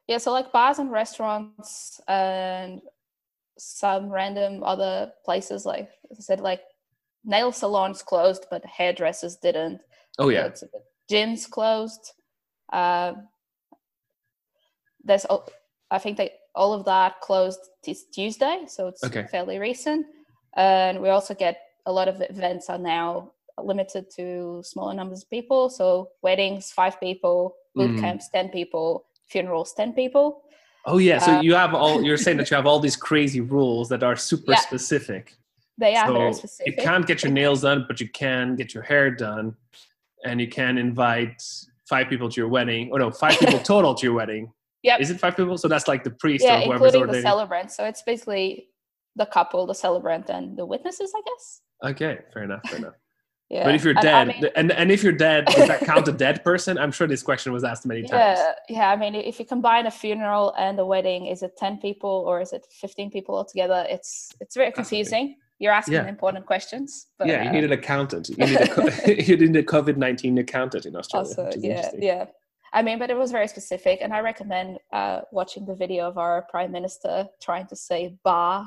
yeah 0.06 0.18
so 0.18 0.32
like 0.32 0.52
bars 0.52 0.78
and 0.78 0.90
restaurants 0.90 2.00
and 2.08 2.80
some 3.58 4.10
random 4.10 4.62
other 4.62 5.10
places 5.24 5.64
like 5.64 5.88
i 6.12 6.14
said 6.20 6.40
like 6.40 6.60
nail 7.24 7.50
salons 7.50 8.02
closed 8.02 8.46
but 8.50 8.64
hairdressers 8.64 9.36
didn't. 9.36 9.80
Oh 10.18 10.28
yeah 10.28 10.50
gyms 11.10 11.48
closed 11.48 12.12
uh, 12.72 13.12
there's 15.04 15.26
i 15.90 15.98
think 15.98 16.16
they 16.16 16.30
all 16.54 16.72
of 16.72 16.84
that 16.84 17.20
closed 17.20 17.60
this 17.84 18.04
tuesday 18.12 18.64
so 18.66 18.88
it's 18.88 19.04
okay. 19.04 19.26
fairly 19.30 19.58
recent 19.58 20.06
and 20.56 21.00
we 21.00 21.10
also 21.10 21.34
get 21.34 21.60
a 21.84 21.92
lot 21.92 22.08
of 22.08 22.20
events 22.28 22.68
are 22.68 22.78
now 22.78 23.32
limited 23.62 24.10
to 24.16 24.62
smaller 24.64 24.94
numbers 24.94 25.22
of 25.22 25.30
people. 25.30 25.70
So 25.70 26.10
weddings, 26.22 26.70
five 26.70 27.00
people, 27.00 27.56
boot 27.74 27.92
mm. 27.92 28.00
camps, 28.00 28.28
ten 28.28 28.48
people, 28.48 29.06
funerals, 29.26 29.72
ten 29.72 29.92
people. 29.92 30.42
Oh 30.84 30.98
yeah, 30.98 31.18
so 31.18 31.32
uh, 31.32 31.40
you 31.40 31.54
have 31.54 31.74
all. 31.74 32.02
You're 32.02 32.16
saying 32.16 32.36
that 32.38 32.50
you 32.50 32.56
have 32.56 32.66
all 32.66 32.80
these 32.80 32.96
crazy 33.08 33.40
rules 33.40 33.88
that 33.88 34.02
are 34.02 34.16
super 34.16 34.52
yeah, 34.52 34.60
specific. 34.60 35.34
They 35.78 35.94
are 35.94 36.06
so 36.06 36.14
very 36.14 36.32
specific. 36.32 36.76
You 36.76 36.82
can't 36.82 37.06
get 37.06 37.22
your 37.22 37.32
nails 37.32 37.62
done, 37.62 37.84
but 37.86 38.00
you 38.00 38.08
can 38.08 38.56
get 38.56 38.72
your 38.72 38.82
hair 38.82 39.10
done, 39.10 39.56
and 40.24 40.40
you 40.40 40.48
can 40.48 40.78
invite 40.78 41.42
five 41.88 42.08
people 42.08 42.28
to 42.28 42.40
your 42.40 42.48
wedding. 42.48 42.90
Oh 42.92 42.96
no, 42.96 43.10
five 43.10 43.38
people 43.38 43.58
total 43.74 43.94
to 43.94 44.06
your 44.06 44.14
wedding. 44.14 44.52
Yeah. 44.82 44.98
Is 45.00 45.10
it 45.10 45.18
five 45.18 45.36
people? 45.36 45.58
So 45.58 45.68
that's 45.68 45.88
like 45.88 46.04
the 46.04 46.10
priest 46.10 46.44
yeah, 46.44 46.60
or 46.60 46.64
whoever's 46.64 46.94
including 46.94 47.16
the 47.16 47.22
celebrant. 47.22 47.72
So 47.72 47.84
it's 47.84 48.02
basically 48.02 48.68
the 49.16 49.26
couple, 49.26 49.66
the 49.66 49.74
celebrant, 49.74 50.28
and 50.30 50.56
the 50.56 50.66
witnesses, 50.66 51.12
I 51.16 51.22
guess. 51.24 51.60
Okay, 51.92 52.18
fair 52.32 52.44
enough. 52.44 52.62
Fair 52.68 52.78
enough. 52.78 52.94
Yeah. 53.48 53.62
But 53.62 53.76
if 53.76 53.84
you're 53.84 53.94
dead, 53.94 54.12
I 54.12 54.24
mean, 54.24 54.50
and 54.56 54.72
and 54.72 54.90
if 54.90 55.04
you're 55.04 55.12
dead, 55.12 55.46
does 55.46 55.68
that 55.68 55.78
count 55.82 56.08
a 56.08 56.12
dead 56.26 56.42
person? 56.42 56.76
I'm 56.78 56.90
sure 56.90 57.06
this 57.06 57.22
question 57.22 57.52
was 57.52 57.62
asked 57.62 57.86
many 57.86 58.02
times. 58.02 58.40
Yeah, 58.40 58.52
yeah. 58.68 58.90
I 58.90 58.96
mean, 58.96 59.14
if 59.14 59.38
you 59.38 59.44
combine 59.44 59.86
a 59.86 59.90
funeral 59.92 60.52
and 60.58 60.80
a 60.80 60.84
wedding, 60.84 61.26
is 61.26 61.44
it 61.44 61.56
ten 61.56 61.78
people 61.78 62.24
or 62.26 62.40
is 62.40 62.52
it 62.52 62.66
fifteen 62.72 63.08
people 63.08 63.36
altogether? 63.36 63.86
It's 63.88 64.32
it's 64.40 64.56
very 64.56 64.72
confusing. 64.72 65.36
You're 65.58 65.72
asking 65.72 65.94
yeah. 65.94 66.08
important 66.08 66.46
questions. 66.46 67.06
But, 67.18 67.28
yeah, 67.28 67.42
you 67.44 67.48
uh, 67.48 67.52
need 67.52 67.64
an 67.64 67.72
accountant. 67.72 68.28
You 68.28 68.36
need 68.36 68.60
a, 68.60 69.24
you 69.24 69.36
need 69.36 69.56
a 69.56 69.62
COVID 69.62 69.96
nineteen 69.96 70.38
accountant 70.38 70.86
in 70.86 70.96
Australia. 70.96 71.28
Also, 71.28 71.50
yeah, 71.58 71.90
yeah. 71.98 72.24
I 72.72 72.82
mean, 72.82 72.98
but 72.98 73.10
it 73.10 73.16
was 73.16 73.32
very 73.32 73.48
specific, 73.48 74.00
and 74.02 74.12
I 74.12 74.20
recommend 74.20 74.78
uh, 74.92 75.22
watching 75.32 75.64
the 75.64 75.74
video 75.74 76.06
of 76.08 76.18
our 76.18 76.42
prime 76.50 76.72
minister 76.72 77.26
trying 77.40 77.66
to 77.68 77.76
say 77.76 78.18
"barre" 78.22 78.66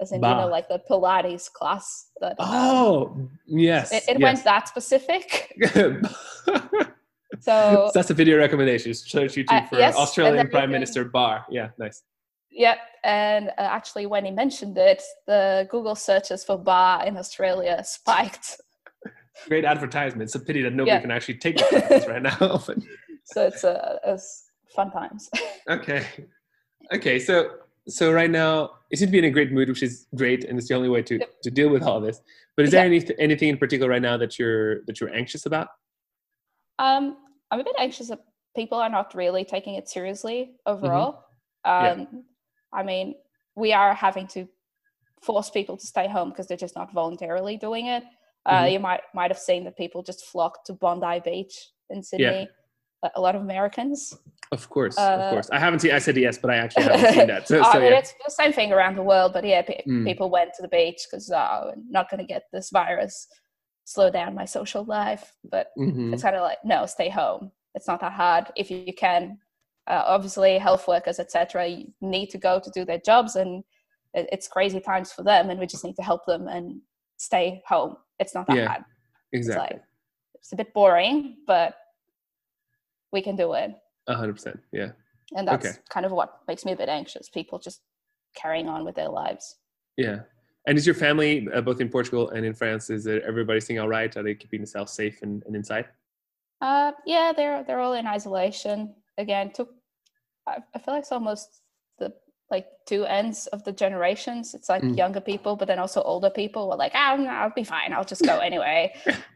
as 0.00 0.12
in 0.12 0.22
you 0.22 0.28
know 0.28 0.48
like 0.48 0.68
the 0.68 0.80
pilates 0.90 1.52
class 1.52 2.06
that 2.20 2.34
um, 2.40 2.48
oh 2.50 3.28
yes 3.46 3.92
it, 3.92 4.04
it 4.08 4.18
yes. 4.18 4.22
went 4.22 4.44
that 4.44 4.66
specific 4.66 5.54
so 7.40 7.90
that's 7.94 8.10
a 8.10 8.14
video 8.14 8.38
recommendation 8.38 8.94
search 8.94 9.34
youtube 9.34 9.68
for 9.68 9.76
yes, 9.76 9.94
australian 9.96 10.48
prime 10.48 10.64
can, 10.64 10.72
minister 10.72 11.04
barre 11.04 11.44
yeah 11.50 11.68
nice 11.78 12.02
Yep, 12.52 12.78
and 13.04 13.48
uh, 13.48 13.52
actually, 13.58 14.06
when 14.06 14.24
he 14.24 14.30
mentioned 14.30 14.76
it, 14.76 15.02
the 15.26 15.66
Google 15.70 15.94
searches 15.94 16.44
for 16.44 16.58
barre 16.58 17.06
in 17.06 17.16
Australia 17.16 17.82
spiked. 17.84 18.60
Great 19.48 19.64
advertisement. 19.64 20.22
It's 20.22 20.34
a 20.34 20.40
pity 20.40 20.62
that 20.62 20.72
nobody 20.72 20.96
yeah. 20.96 21.00
can 21.00 21.10
actually 21.10 21.38
take 21.38 21.56
the 21.56 22.04
right 22.08 22.22
now. 22.22 22.62
But... 22.66 22.78
So 23.24 23.46
it's 23.46 23.62
uh, 23.62 23.98
it's 24.04 24.50
fun 24.74 24.90
times. 24.90 25.30
okay, 25.68 26.04
okay. 26.92 27.20
So 27.20 27.50
so 27.86 28.10
right 28.10 28.30
now 28.30 28.70
it 28.90 28.98
seems 28.98 29.10
to 29.10 29.12
be 29.12 29.18
in 29.18 29.26
a 29.26 29.30
great 29.30 29.52
mood, 29.52 29.68
which 29.68 29.84
is 29.84 30.06
great, 30.16 30.44
and 30.44 30.58
it's 30.58 30.66
the 30.66 30.74
only 30.74 30.88
way 30.88 31.02
to 31.02 31.18
yep. 31.18 31.40
to 31.42 31.50
deal 31.50 31.68
with 31.68 31.84
all 31.84 32.00
this. 32.00 32.20
But 32.56 32.64
is 32.64 32.72
there 32.72 32.84
any 32.84 33.06
anything 33.20 33.50
in 33.50 33.58
particular 33.58 33.88
right 33.88 34.02
now 34.02 34.16
that 34.16 34.36
you're 34.36 34.82
that 34.86 35.00
you're 35.00 35.14
anxious 35.14 35.46
about? 35.46 35.68
Um, 36.80 37.18
I'm 37.52 37.60
a 37.60 37.64
bit 37.64 37.76
anxious 37.78 38.08
that 38.08 38.24
people 38.56 38.78
are 38.78 38.88
not 38.88 39.14
really 39.14 39.44
taking 39.44 39.74
it 39.74 39.88
seriously 39.88 40.52
overall. 40.66 41.24
Mm-hmm. 41.64 42.00
Um, 42.00 42.08
yeah. 42.12 42.20
I 42.72 42.82
mean, 42.82 43.14
we 43.56 43.72
are 43.72 43.94
having 43.94 44.26
to 44.28 44.48
force 45.22 45.50
people 45.50 45.76
to 45.76 45.86
stay 45.86 46.08
home 46.08 46.30
because 46.30 46.46
they're 46.46 46.56
just 46.56 46.76
not 46.76 46.92
voluntarily 46.92 47.56
doing 47.56 47.86
it. 47.86 48.04
Uh, 48.46 48.62
mm-hmm. 48.62 48.72
You 48.72 48.80
might 48.80 49.00
might 49.14 49.30
have 49.30 49.38
seen 49.38 49.64
that 49.64 49.76
people 49.76 50.02
just 50.02 50.24
flocked 50.26 50.66
to 50.66 50.72
Bondi 50.72 51.20
Beach 51.20 51.70
in 51.90 52.02
Sydney. 52.02 52.24
Yeah 52.24 52.44
a 53.14 53.20
lot 53.20 53.34
of 53.34 53.42
Americans. 53.42 54.16
Of 54.52 54.68
course, 54.68 54.98
uh, 54.98 55.12
of 55.12 55.32
course. 55.32 55.50
I 55.50 55.58
haven't 55.58 55.80
seen. 55.80 55.92
I 55.92 55.98
said 55.98 56.16
yes, 56.16 56.36
but 56.36 56.50
I 56.50 56.56
actually 56.56 56.82
haven't 56.84 57.14
seen 57.14 57.26
that. 57.28 57.46
So, 57.46 57.62
so 57.62 57.74
mean, 57.74 57.92
yeah. 57.92 57.98
it's 57.98 58.14
the 58.24 58.30
same 58.30 58.52
thing 58.52 58.72
around 58.72 58.96
the 58.96 59.02
world. 59.02 59.32
But 59.32 59.44
yeah, 59.44 59.62
p- 59.62 59.82
mm. 59.86 60.04
people 60.04 60.28
went 60.28 60.54
to 60.54 60.62
the 60.62 60.68
beach 60.68 61.06
because 61.08 61.30
oh, 61.30 61.70
I'm 61.72 61.84
not 61.88 62.10
going 62.10 62.18
to 62.18 62.26
get 62.26 62.44
this 62.52 62.70
virus. 62.70 63.28
Slow 63.84 64.10
down 64.10 64.34
my 64.34 64.44
social 64.44 64.84
life, 64.84 65.32
but 65.44 65.68
mm-hmm. 65.78 66.12
it's 66.12 66.22
kind 66.22 66.36
of 66.36 66.42
like 66.42 66.58
no, 66.64 66.86
stay 66.86 67.08
home. 67.08 67.50
It's 67.74 67.88
not 67.88 68.00
that 68.00 68.12
hard 68.12 68.46
if 68.56 68.70
you 68.70 68.92
can. 68.92 69.38
Uh, 69.90 70.04
obviously, 70.06 70.56
health 70.56 70.86
workers, 70.86 71.18
etc., 71.18 71.82
need 72.00 72.30
to 72.30 72.38
go 72.38 72.60
to 72.60 72.70
do 72.70 72.84
their 72.84 73.00
jobs, 73.00 73.34
and 73.34 73.64
it, 74.14 74.28
it's 74.30 74.46
crazy 74.46 74.80
times 74.80 75.12
for 75.12 75.24
them, 75.24 75.50
and 75.50 75.58
we 75.58 75.66
just 75.66 75.84
need 75.84 75.96
to 75.96 76.02
help 76.02 76.24
them 76.26 76.46
and 76.46 76.80
stay 77.16 77.60
home. 77.66 77.96
It's 78.20 78.32
not 78.32 78.46
that 78.46 78.56
yeah, 78.56 78.68
bad. 78.68 78.84
Exactly. 79.32 79.64
It's, 79.64 79.72
like, 79.72 79.82
it's 80.36 80.52
a 80.52 80.56
bit 80.56 80.72
boring, 80.72 81.38
but 81.46 81.74
we 83.12 83.20
can 83.20 83.34
do 83.34 83.54
it. 83.54 83.72
A 84.06 84.14
hundred 84.14 84.34
percent. 84.34 84.60
Yeah. 84.72 84.92
And 85.36 85.46
that's 85.46 85.66
okay. 85.66 85.76
kind 85.88 86.06
of 86.06 86.12
what 86.12 86.38
makes 86.46 86.64
me 86.64 86.72
a 86.72 86.76
bit 86.76 86.88
anxious. 86.88 87.28
People 87.28 87.58
just 87.58 87.80
carrying 88.36 88.68
on 88.68 88.84
with 88.84 88.94
their 88.94 89.08
lives. 89.08 89.56
Yeah. 89.96 90.20
And 90.66 90.78
is 90.78 90.86
your 90.86 90.94
family 90.94 91.48
uh, 91.52 91.60
both 91.62 91.80
in 91.80 91.88
Portugal 91.88 92.30
and 92.30 92.44
in 92.44 92.54
France? 92.54 92.90
Is 92.90 93.06
everybody 93.06 93.60
staying 93.60 93.80
all 93.80 93.88
right? 93.88 94.14
Are 94.16 94.22
they 94.22 94.34
keeping 94.34 94.60
themselves 94.60 94.92
safe 94.92 95.22
and, 95.22 95.42
and 95.46 95.56
inside? 95.56 95.86
Uh, 96.60 96.92
yeah, 97.06 97.32
they're 97.34 97.64
they're 97.64 97.80
all 97.80 97.94
in 97.94 98.06
isolation. 98.06 98.94
Again, 99.18 99.50
took 99.52 99.70
I, 100.50 100.58
I 100.74 100.78
feel 100.78 100.94
like 100.94 101.02
it's 101.02 101.12
almost 101.12 101.62
the 101.98 102.12
like 102.50 102.66
two 102.86 103.04
ends 103.04 103.46
of 103.48 103.62
the 103.64 103.72
generations. 103.72 104.54
It's 104.54 104.68
like 104.68 104.82
mm. 104.82 104.96
younger 104.96 105.20
people, 105.20 105.56
but 105.56 105.68
then 105.68 105.78
also 105.78 106.02
older 106.02 106.30
people 106.30 106.68
were 106.68 106.76
like, 106.76 106.92
oh, 106.94 107.16
no, 107.16 107.30
I'll 107.30 107.52
be 107.54 107.64
fine. 107.64 107.92
I'll 107.92 108.04
just 108.04 108.24
go 108.24 108.38
anyway. 108.50 108.92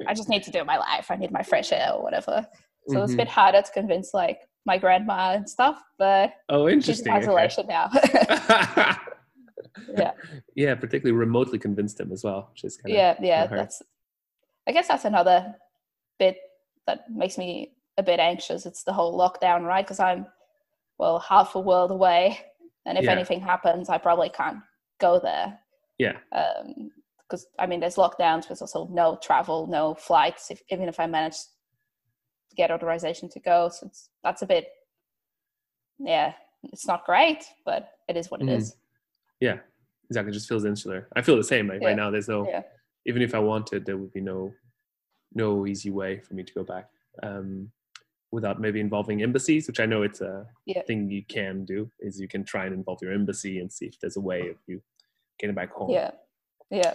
I 0.07 0.15
just 0.15 0.29
need 0.29 0.43
to 0.45 0.51
do 0.51 0.65
my 0.65 0.79
life. 0.79 1.11
I 1.11 1.17
need 1.17 1.31
my 1.31 1.43
fresh 1.43 1.73
air 1.73 1.93
or 1.93 2.03
whatever. 2.03 2.47
So 2.89 2.95
mm-hmm. 2.95 3.05
it's 3.05 3.13
a 3.15 3.17
bit 3.17 3.29
mm-hmm. 3.29 3.41
harder 3.41 3.63
to 3.63 3.73
convince 3.73 4.13
like 4.13 4.41
my 4.67 4.79
grandma 4.79 5.35
and 5.35 5.49
stuff, 5.49 5.83
but 5.99 6.35
oh, 6.49 6.69
interesting. 6.69 7.13
She's 7.15 7.23
isolation 7.23 7.65
okay. 7.65 7.73
now. 7.73 8.97
yeah. 9.97 10.13
Yeah, 10.55 10.75
particularly 10.75 11.13
remotely 11.13 11.59
convinced 11.59 12.01
him 12.01 12.13
as 12.13 12.25
well, 12.25 12.49
which 12.53 12.65
is 12.65 12.77
kind 12.77 12.95
yeah, 12.95 13.13
of 13.13 13.25
yeah. 13.25 13.47
That's 13.47 13.83
I 14.67 14.73
guess 14.73 14.89
that's 14.89 15.05
another 15.05 15.55
bit 16.19 16.39
that 16.87 17.11
makes 17.11 17.39
me 17.39 17.73
a 17.97 18.03
bit 18.03 18.21
anxious. 18.21 18.67
It's 18.67 18.83
the 18.83 18.93
whole 18.93 19.19
lockdown, 19.19 19.63
right? 19.63 19.85
Because 19.85 20.01
I'm 20.01 20.27
well 21.05 21.19
half 21.19 21.55
a 21.55 21.61
world 21.61 21.91
away, 21.91 22.39
and 22.87 22.97
if 22.97 23.05
yeah. 23.05 23.13
anything 23.13 23.41
happens, 23.41 23.89
I 23.89 23.99
probably 23.99 24.31
can't 24.31 24.59
go 25.01 25.21
there. 25.21 25.59
Yeah. 25.99 26.17
Because 26.31 27.45
um, 27.45 27.51
I 27.59 27.67
mean, 27.67 27.81
there's 27.81 27.97
lockdowns, 27.97 28.49
there's 28.49 28.63
also 28.63 28.89
no 28.91 29.19
travel, 29.23 29.67
no 29.67 29.95
flights. 29.95 30.51
If, 30.51 30.63
even 30.71 30.89
if 30.89 30.99
I 30.99 31.07
manage 31.07 31.37
to 31.37 32.57
get 32.57 32.71
authorization 32.71 33.29
to 33.31 33.41
go, 33.41 33.69
so 33.69 33.91
that's 34.23 34.43
a 34.43 34.47
bit. 34.47 34.69
Yeah, 35.99 36.33
it's 36.73 36.87
not 36.87 37.05
great, 37.05 37.45
but 37.65 37.91
it 38.09 38.17
is 38.17 38.31
what 38.31 38.41
it 38.41 38.47
mm. 38.47 38.57
is. 38.57 38.77
Yeah, 39.41 39.59
exactly. 40.09 40.31
It 40.31 40.35
just 40.35 40.49
feels 40.49 40.65
insular. 40.65 41.07
I 41.15 41.23
feel 41.23 41.37
the 41.37 41.45
same. 41.45 41.69
Like 41.69 41.83
yeah. 41.83 41.89
right 41.89 41.97
now, 41.97 42.11
there's 42.11 42.29
no. 42.29 42.49
Yeah. 42.49 42.63
Even 43.07 43.21
if 43.21 43.35
I 43.35 43.39
wanted, 43.39 43.85
there 43.85 43.99
would 43.99 44.15
be 44.15 44.23
no, 44.23 44.51
no 45.35 45.67
easy 45.67 45.91
way 45.91 46.21
for 46.21 46.33
me 46.33 46.43
to 46.43 46.55
go 46.55 46.65
back. 46.65 46.89
Um, 47.23 47.71
without 48.35 48.61
maybe 48.61 48.81
involving 48.81 49.23
embassies, 49.23 49.69
which 49.69 49.79
I 49.79 49.87
know 49.87 50.03
it's 50.03 50.21
a 50.21 50.45
yeah. 50.67 50.83
thing 50.83 51.09
you 51.09 51.23
can 51.25 51.65
do, 51.65 51.89
is 52.01 52.21
you 52.21 52.27
can 52.27 52.45
try 52.45 52.67
and 52.67 52.75
involve 52.75 52.99
your 53.01 53.13
embassy 53.13 53.61
and 53.61 53.73
see 53.73 53.87
if 53.87 54.01
there's 54.01 54.17
a 54.17 54.21
way 54.21 54.49
of 54.49 54.57
you 54.67 54.83
getting 55.39 55.55
back 55.55 55.71
home. 55.73 55.91
Yeah, 55.91 56.11
yeah, 56.69 56.95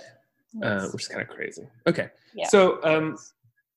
uh, 0.61 0.87
which 0.89 1.03
is 1.03 1.07
kind 1.07 1.21
of 1.21 1.29
crazy. 1.29 1.63
Okay, 1.87 2.09
yeah. 2.35 2.47
so 2.49 2.83
um, 2.83 3.17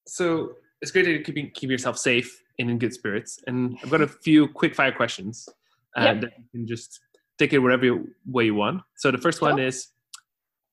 so 0.08 0.56
it's 0.80 0.90
great 0.90 1.04
to 1.04 1.22
keep 1.22 1.54
keep 1.54 1.70
yourself 1.70 1.96
safe 1.96 2.42
and 2.58 2.68
in 2.68 2.78
good 2.78 2.92
spirits. 2.92 3.38
And 3.46 3.78
I've 3.82 3.90
got 3.90 4.00
a 4.00 4.08
few 4.08 4.48
quick 4.48 4.74
fire 4.74 4.92
questions 4.92 5.48
uh, 5.96 6.02
yep. 6.02 6.20
that 6.22 6.32
you 6.36 6.44
can 6.50 6.66
just 6.66 6.98
take 7.38 7.52
it 7.52 7.58
whatever 7.58 8.02
way 8.26 8.46
you 8.46 8.56
want. 8.56 8.82
So 8.96 9.12
the 9.12 9.18
first 9.18 9.40
one 9.40 9.60
is: 9.60 9.86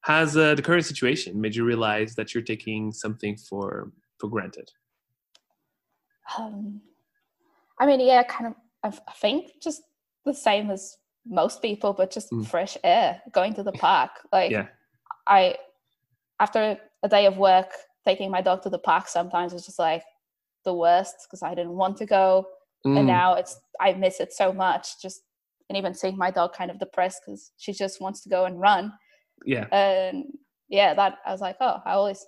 Has 0.05 0.35
uh, 0.35 0.55
the 0.55 0.63
current 0.63 0.85
situation 0.85 1.39
made 1.39 1.55
you 1.55 1.63
realize 1.63 2.15
that 2.15 2.33
you're 2.33 2.43
taking 2.43 2.91
something 2.91 3.37
for 3.37 3.91
for 4.19 4.27
granted? 4.27 4.71
Um, 6.37 6.81
I 7.79 7.85
mean, 7.85 7.99
yeah, 7.99 8.23
kind 8.23 8.47
of. 8.47 8.55
I 9.07 9.11
think 9.13 9.51
just 9.61 9.81
the 10.25 10.33
same 10.33 10.71
as 10.71 10.97
most 11.25 11.61
people, 11.61 11.93
but 11.93 12.11
just 12.11 12.31
mm. 12.31 12.47
fresh 12.47 12.77
air, 12.83 13.21
going 13.33 13.53
to 13.55 13.63
the 13.63 13.73
park. 13.73 14.11
Like, 14.31 14.51
yeah. 14.51 14.67
I 15.27 15.55
after 16.39 16.77
a 17.03 17.09
day 17.09 17.25
of 17.25 17.37
work, 17.37 17.71
taking 18.05 18.31
my 18.31 18.41
dog 18.41 18.61
to 18.63 18.69
the 18.69 18.79
park 18.79 19.07
sometimes 19.07 19.53
was 19.53 19.65
just 19.65 19.79
like 19.79 20.03
the 20.65 20.73
worst 20.73 21.15
because 21.25 21.43
I 21.43 21.55
didn't 21.55 21.75
want 21.75 21.97
to 21.97 22.05
go, 22.05 22.47
mm. 22.85 22.97
and 22.97 23.07
now 23.07 23.35
it's 23.35 23.59
I 23.79 23.93
miss 23.93 24.19
it 24.19 24.33
so 24.33 24.53
much. 24.53 25.01
Just 25.01 25.21
and 25.69 25.77
even 25.77 25.93
seeing 25.93 26.17
my 26.17 26.31
dog 26.31 26.53
kind 26.53 26.71
of 26.71 26.79
depressed 26.79 27.21
because 27.25 27.51
she 27.57 27.73
just 27.73 28.01
wants 28.01 28.21
to 28.23 28.29
go 28.29 28.45
and 28.45 28.59
run. 28.59 28.91
Yeah. 29.45 29.67
And 29.71 30.25
yeah, 30.67 30.93
that 30.95 31.19
I 31.25 31.31
was 31.31 31.41
like, 31.41 31.57
oh, 31.61 31.77
I 31.85 31.91
always 31.93 32.25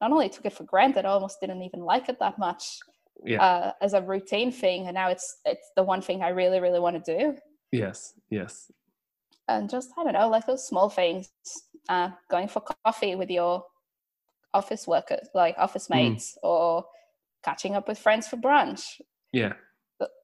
not 0.00 0.12
only 0.12 0.28
took 0.28 0.46
it 0.46 0.52
for 0.52 0.64
granted, 0.64 1.04
I 1.04 1.10
almost 1.10 1.40
didn't 1.40 1.62
even 1.62 1.80
like 1.80 2.08
it 2.08 2.18
that 2.20 2.38
much 2.38 2.78
yeah. 3.24 3.42
uh, 3.42 3.72
as 3.80 3.94
a 3.94 4.02
routine 4.02 4.52
thing, 4.52 4.86
and 4.86 4.94
now 4.94 5.08
it's 5.08 5.38
it's 5.44 5.70
the 5.76 5.82
one 5.82 6.02
thing 6.02 6.22
I 6.22 6.28
really 6.30 6.60
really 6.60 6.80
want 6.80 7.04
to 7.04 7.16
do. 7.16 7.36
Yes, 7.72 8.14
yes. 8.30 8.70
And 9.48 9.68
just 9.68 9.90
I 9.98 10.04
don't 10.04 10.12
know, 10.12 10.28
like 10.28 10.46
those 10.46 10.66
small 10.66 10.88
things, 10.88 11.30
uh, 11.88 12.10
going 12.30 12.48
for 12.48 12.62
coffee 12.84 13.16
with 13.16 13.30
your 13.30 13.64
office 14.54 14.86
workers, 14.86 15.28
like 15.34 15.54
office 15.58 15.88
mm. 15.88 15.96
mates, 15.96 16.36
mm. 16.42 16.48
or 16.48 16.84
catching 17.44 17.74
up 17.74 17.88
with 17.88 17.98
friends 17.98 18.28
for 18.28 18.36
brunch. 18.36 19.00
Yeah. 19.32 19.54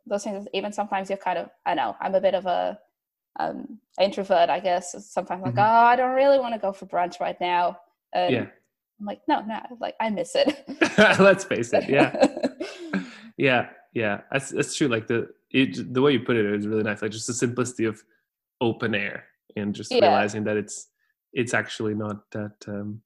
those 0.06 0.24
things, 0.24 0.46
even 0.52 0.72
sometimes 0.72 1.10
you're 1.10 1.18
kind 1.18 1.38
of, 1.38 1.50
I 1.64 1.74
know, 1.74 1.96
I'm 2.00 2.14
a 2.14 2.20
bit 2.20 2.34
of 2.34 2.46
a 2.46 2.78
um, 3.38 3.78
introvert, 4.00 4.50
I 4.50 4.60
guess. 4.60 4.92
Sometimes 5.10 5.42
like, 5.42 5.54
mm-hmm. 5.54 5.60
oh, 5.60 5.86
I 5.86 5.96
don't 5.96 6.14
really 6.14 6.38
want 6.38 6.54
to 6.54 6.60
go 6.60 6.72
for 6.72 6.86
brunch 6.86 7.20
right 7.20 7.40
now. 7.40 7.78
And 8.12 8.32
yeah. 8.32 8.46
I'm 9.00 9.06
like, 9.06 9.20
no, 9.28 9.40
no, 9.42 9.60
like 9.80 9.94
I 10.00 10.10
miss 10.10 10.34
it. 10.34 10.64
Let's 11.20 11.44
face 11.44 11.72
it. 11.72 11.88
Yeah. 11.88 12.26
yeah. 13.37 13.69
Yeah. 13.93 14.21
That's, 14.31 14.50
that's 14.50 14.76
true. 14.76 14.88
Like 14.88 15.07
the, 15.07 15.28
it, 15.50 15.93
the 15.93 16.02
way 16.02 16.12
you 16.12 16.21
put 16.21 16.37
it 16.37 16.47
is 16.47 16.66
really 16.66 16.83
nice. 16.83 17.02
Like 17.02 17.11
just 17.11 17.26
the 17.26 17.33
simplicity 17.33 17.85
of 17.85 18.02
open 18.61 18.95
air 18.95 19.25
and 19.57 19.75
just 19.75 19.90
yeah. 19.90 20.00
realizing 20.00 20.45
that 20.45 20.57
it's, 20.57 20.88
it's 21.33 21.55
actually 21.55 21.95
not 21.95 22.31
that, 22.33 22.57
um, 22.69 23.00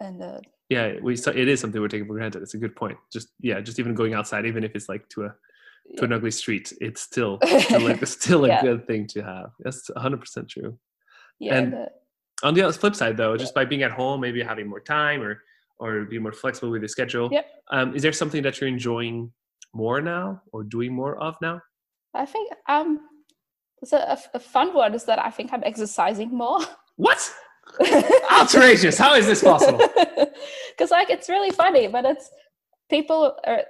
and, 0.00 0.22
uh, 0.22 0.40
yeah, 0.68 0.94
we, 1.02 1.16
so 1.16 1.30
it 1.30 1.48
is 1.48 1.60
something 1.60 1.80
we're 1.80 1.88
taking 1.88 2.06
for 2.06 2.14
granted. 2.14 2.42
It's 2.42 2.54
a 2.54 2.58
good 2.58 2.74
point. 2.74 2.98
Just, 3.12 3.28
yeah, 3.40 3.60
just 3.60 3.78
even 3.78 3.94
going 3.94 4.14
outside, 4.14 4.46
even 4.46 4.64
if 4.64 4.74
it's 4.74 4.88
like 4.88 5.08
to 5.10 5.24
a, 5.24 5.28
to 5.28 5.34
yeah. 5.90 6.04
an 6.04 6.12
ugly 6.14 6.30
street, 6.30 6.72
it's 6.80 7.02
still, 7.02 7.38
still 7.60 7.80
like, 7.82 8.06
still 8.06 8.44
a 8.44 8.48
yeah. 8.48 8.62
good 8.62 8.86
thing 8.86 9.06
to 9.08 9.22
have. 9.22 9.50
That's 9.60 9.90
100% 9.90 10.48
true. 10.48 10.78
Yeah. 11.38 11.58
And, 11.58 11.88
on 12.42 12.54
the 12.54 12.72
flip 12.72 12.94
side, 12.94 13.16
though, 13.16 13.36
just 13.36 13.54
by 13.54 13.64
being 13.64 13.82
at 13.82 13.90
home, 13.90 14.20
maybe 14.20 14.42
having 14.42 14.68
more 14.68 14.80
time 14.80 15.22
or 15.22 15.42
or 15.78 16.04
be 16.04 16.18
more 16.18 16.32
flexible 16.32 16.70
with 16.70 16.82
your 16.82 16.88
schedule. 16.88 17.28
Yep. 17.32 17.46
Um, 17.72 17.96
is 17.96 18.02
there 18.02 18.12
something 18.12 18.42
that 18.42 18.60
you're 18.60 18.68
enjoying 18.68 19.32
more 19.74 20.00
now 20.00 20.42
or 20.52 20.64
doing 20.64 20.94
more 20.94 21.16
of 21.22 21.34
now? 21.42 21.60
I 22.14 22.26
think 22.26 22.52
um, 22.68 23.00
a, 23.92 24.18
a 24.34 24.40
fun 24.40 24.72
one 24.72 24.94
is 24.94 25.04
that 25.04 25.18
I 25.18 25.30
think 25.30 25.52
I'm 25.52 25.64
exercising 25.64 26.30
more. 26.30 26.60
What? 26.96 27.30
Outrageous! 28.30 28.98
How 28.98 29.14
is 29.14 29.26
this 29.26 29.42
possible? 29.42 29.80
Because 30.76 30.90
like 30.90 31.08
it's 31.08 31.28
really 31.28 31.50
funny, 31.50 31.86
but 31.86 32.04
it's 32.04 32.28
people 32.90 33.36
are 33.46 33.62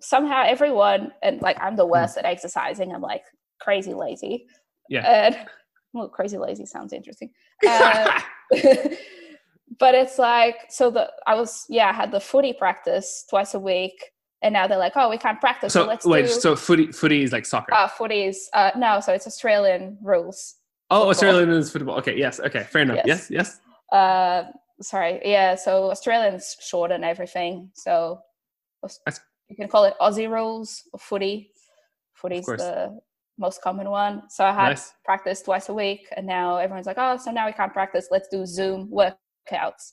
somehow 0.00 0.44
everyone 0.46 1.12
and 1.22 1.40
like 1.40 1.56
I'm 1.60 1.76
the 1.76 1.84
hmm. 1.84 1.92
worst 1.92 2.16
mm. 2.16 2.18
at 2.18 2.26
exercising. 2.26 2.94
I'm 2.94 3.00
like 3.00 3.22
crazy 3.60 3.94
lazy. 3.94 4.46
Yeah. 4.88 5.06
And 5.06 5.36
well, 5.92 6.08
crazy 6.08 6.38
lazy 6.38 6.66
sounds 6.66 6.92
interesting. 6.92 7.30
Uh, 7.66 8.20
but 9.78 9.94
it's 9.94 10.18
like 10.18 10.56
so 10.68 10.90
the 10.90 11.10
I 11.26 11.34
was 11.34 11.64
yeah 11.68 11.88
I 11.88 11.92
had 11.92 12.12
the 12.12 12.20
footy 12.20 12.52
practice 12.52 13.24
twice 13.28 13.54
a 13.54 13.58
week, 13.58 14.12
and 14.42 14.52
now 14.52 14.66
they're 14.66 14.78
like 14.78 14.92
oh 14.96 15.08
we 15.08 15.18
can't 15.18 15.40
practice. 15.40 15.72
So, 15.72 15.82
so 15.82 15.88
let's 15.88 16.06
wait, 16.06 16.26
do, 16.26 16.32
so 16.32 16.56
footy 16.56 16.92
footy 16.92 17.22
is 17.22 17.32
like 17.32 17.46
soccer. 17.46 17.74
Uh, 17.74 17.88
footy 17.88 18.24
is 18.24 18.48
uh, 18.54 18.70
no, 18.76 19.00
so 19.00 19.12
it's 19.12 19.26
Australian 19.26 19.98
rules. 20.02 20.56
Oh, 20.90 21.00
football. 21.00 21.10
Australian 21.10 21.50
is 21.50 21.70
football. 21.70 21.96
Okay, 21.98 22.16
yes, 22.16 22.40
okay, 22.40 22.62
fair 22.64 22.82
enough. 22.82 23.00
Yes, 23.04 23.30
yes. 23.30 23.60
yes. 23.90 23.98
Uh, 23.98 24.44
sorry, 24.80 25.20
yeah. 25.24 25.54
So 25.54 25.90
Australian's 25.90 26.56
short 26.60 26.92
and 26.92 27.04
everything. 27.04 27.70
So 27.74 28.20
That's... 28.82 29.20
you 29.48 29.56
can 29.56 29.68
call 29.68 29.84
it 29.84 29.94
Aussie 30.00 30.30
rules 30.30 30.84
or 30.92 30.98
footy. 30.98 31.50
Footy's 32.14 32.46
the 32.46 32.98
most 33.38 33.62
common 33.62 33.90
one. 33.90 34.22
So 34.28 34.44
I 34.44 34.52
had 34.52 34.68
nice. 34.70 34.92
practice 35.04 35.42
twice 35.42 35.68
a 35.68 35.74
week, 35.74 36.08
and 36.16 36.26
now 36.26 36.56
everyone's 36.56 36.86
like, 36.86 36.98
"Oh, 36.98 37.16
so 37.16 37.30
now 37.30 37.46
we 37.46 37.52
can't 37.52 37.72
practice. 37.72 38.08
Let's 38.10 38.28
do 38.28 38.46
Zoom 38.46 38.88
workouts." 38.90 39.92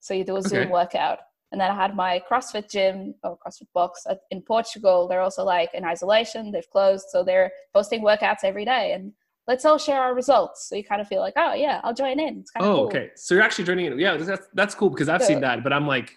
So 0.00 0.14
you 0.14 0.24
do 0.24 0.36
a 0.36 0.42
Zoom 0.42 0.70
workout, 0.70 1.18
and 1.52 1.60
then 1.60 1.70
I 1.70 1.74
had 1.74 1.94
my 1.94 2.22
CrossFit 2.30 2.70
gym 2.70 3.14
or 3.22 3.38
CrossFit 3.38 3.68
box 3.72 4.02
at, 4.08 4.20
in 4.30 4.42
Portugal. 4.42 5.08
They're 5.08 5.20
also 5.20 5.44
like 5.44 5.70
in 5.74 5.84
isolation; 5.84 6.50
they've 6.50 6.70
closed, 6.70 7.06
so 7.10 7.22
they're 7.22 7.50
posting 7.72 8.02
workouts 8.02 8.44
every 8.44 8.64
day, 8.64 8.92
and 8.92 9.12
let's 9.46 9.64
all 9.64 9.78
share 9.78 10.00
our 10.00 10.14
results. 10.14 10.68
So 10.68 10.76
you 10.76 10.84
kind 10.84 11.00
of 11.00 11.08
feel 11.08 11.20
like, 11.20 11.34
"Oh 11.36 11.54
yeah, 11.54 11.80
I'll 11.84 11.94
join 11.94 12.18
in." 12.20 12.38
It's 12.38 12.50
kind 12.50 12.66
of 12.66 12.72
oh, 12.72 12.76
cool. 12.76 12.86
okay. 12.86 13.10
So 13.16 13.34
you're 13.34 13.44
actually 13.44 13.64
joining 13.64 13.86
in. 13.86 13.98
Yeah, 13.98 14.16
that's 14.16 14.48
that's 14.54 14.74
cool 14.74 14.90
because 14.90 15.08
I've 15.08 15.22
so, 15.22 15.28
seen 15.28 15.40
that, 15.40 15.62
but 15.62 15.72
I'm 15.72 15.86
like 15.86 16.14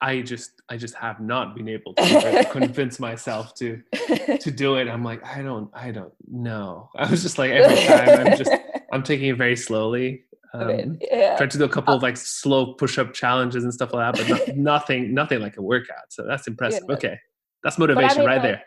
I 0.00 0.20
just 0.20 0.62
I 0.68 0.76
just 0.76 0.94
have 0.94 1.20
not 1.20 1.54
been 1.54 1.68
able 1.68 1.94
to 1.94 2.46
convince 2.52 3.00
myself 3.00 3.54
to 3.54 3.82
to 4.40 4.50
do 4.50 4.76
it. 4.76 4.88
I'm 4.88 5.02
like 5.02 5.24
I 5.24 5.42
don't 5.42 5.70
I 5.72 5.90
don't 5.90 6.12
know. 6.30 6.90
I 6.96 7.10
was 7.10 7.22
just 7.22 7.38
like 7.38 7.50
every 7.50 7.86
time 7.86 8.26
I'm 8.26 8.36
just 8.36 8.50
I'm 8.92 9.02
taking 9.02 9.28
it 9.28 9.36
very 9.36 9.56
slowly. 9.56 10.24
Um, 10.62 10.98
yeah. 11.00 11.36
Tried 11.36 11.50
to 11.52 11.58
do 11.58 11.64
a 11.64 11.68
couple 11.68 11.94
of 11.94 12.02
like 12.02 12.16
slow 12.16 12.74
push 12.74 12.98
up 12.98 13.12
challenges 13.12 13.64
and 13.64 13.72
stuff 13.72 13.92
like 13.92 14.14
that, 14.14 14.28
but 14.28 14.48
no, 14.48 14.54
nothing 14.74 15.14
nothing 15.14 15.40
like 15.40 15.56
a 15.56 15.62
workout. 15.62 16.10
So 16.10 16.24
that's 16.26 16.46
impressive. 16.46 16.84
Yeah. 16.88 16.94
Okay, 16.94 17.18
that's 17.62 17.78
motivation 17.78 18.18
I 18.18 18.20
mean, 18.20 18.26
right 18.26 18.42
there. 18.42 18.62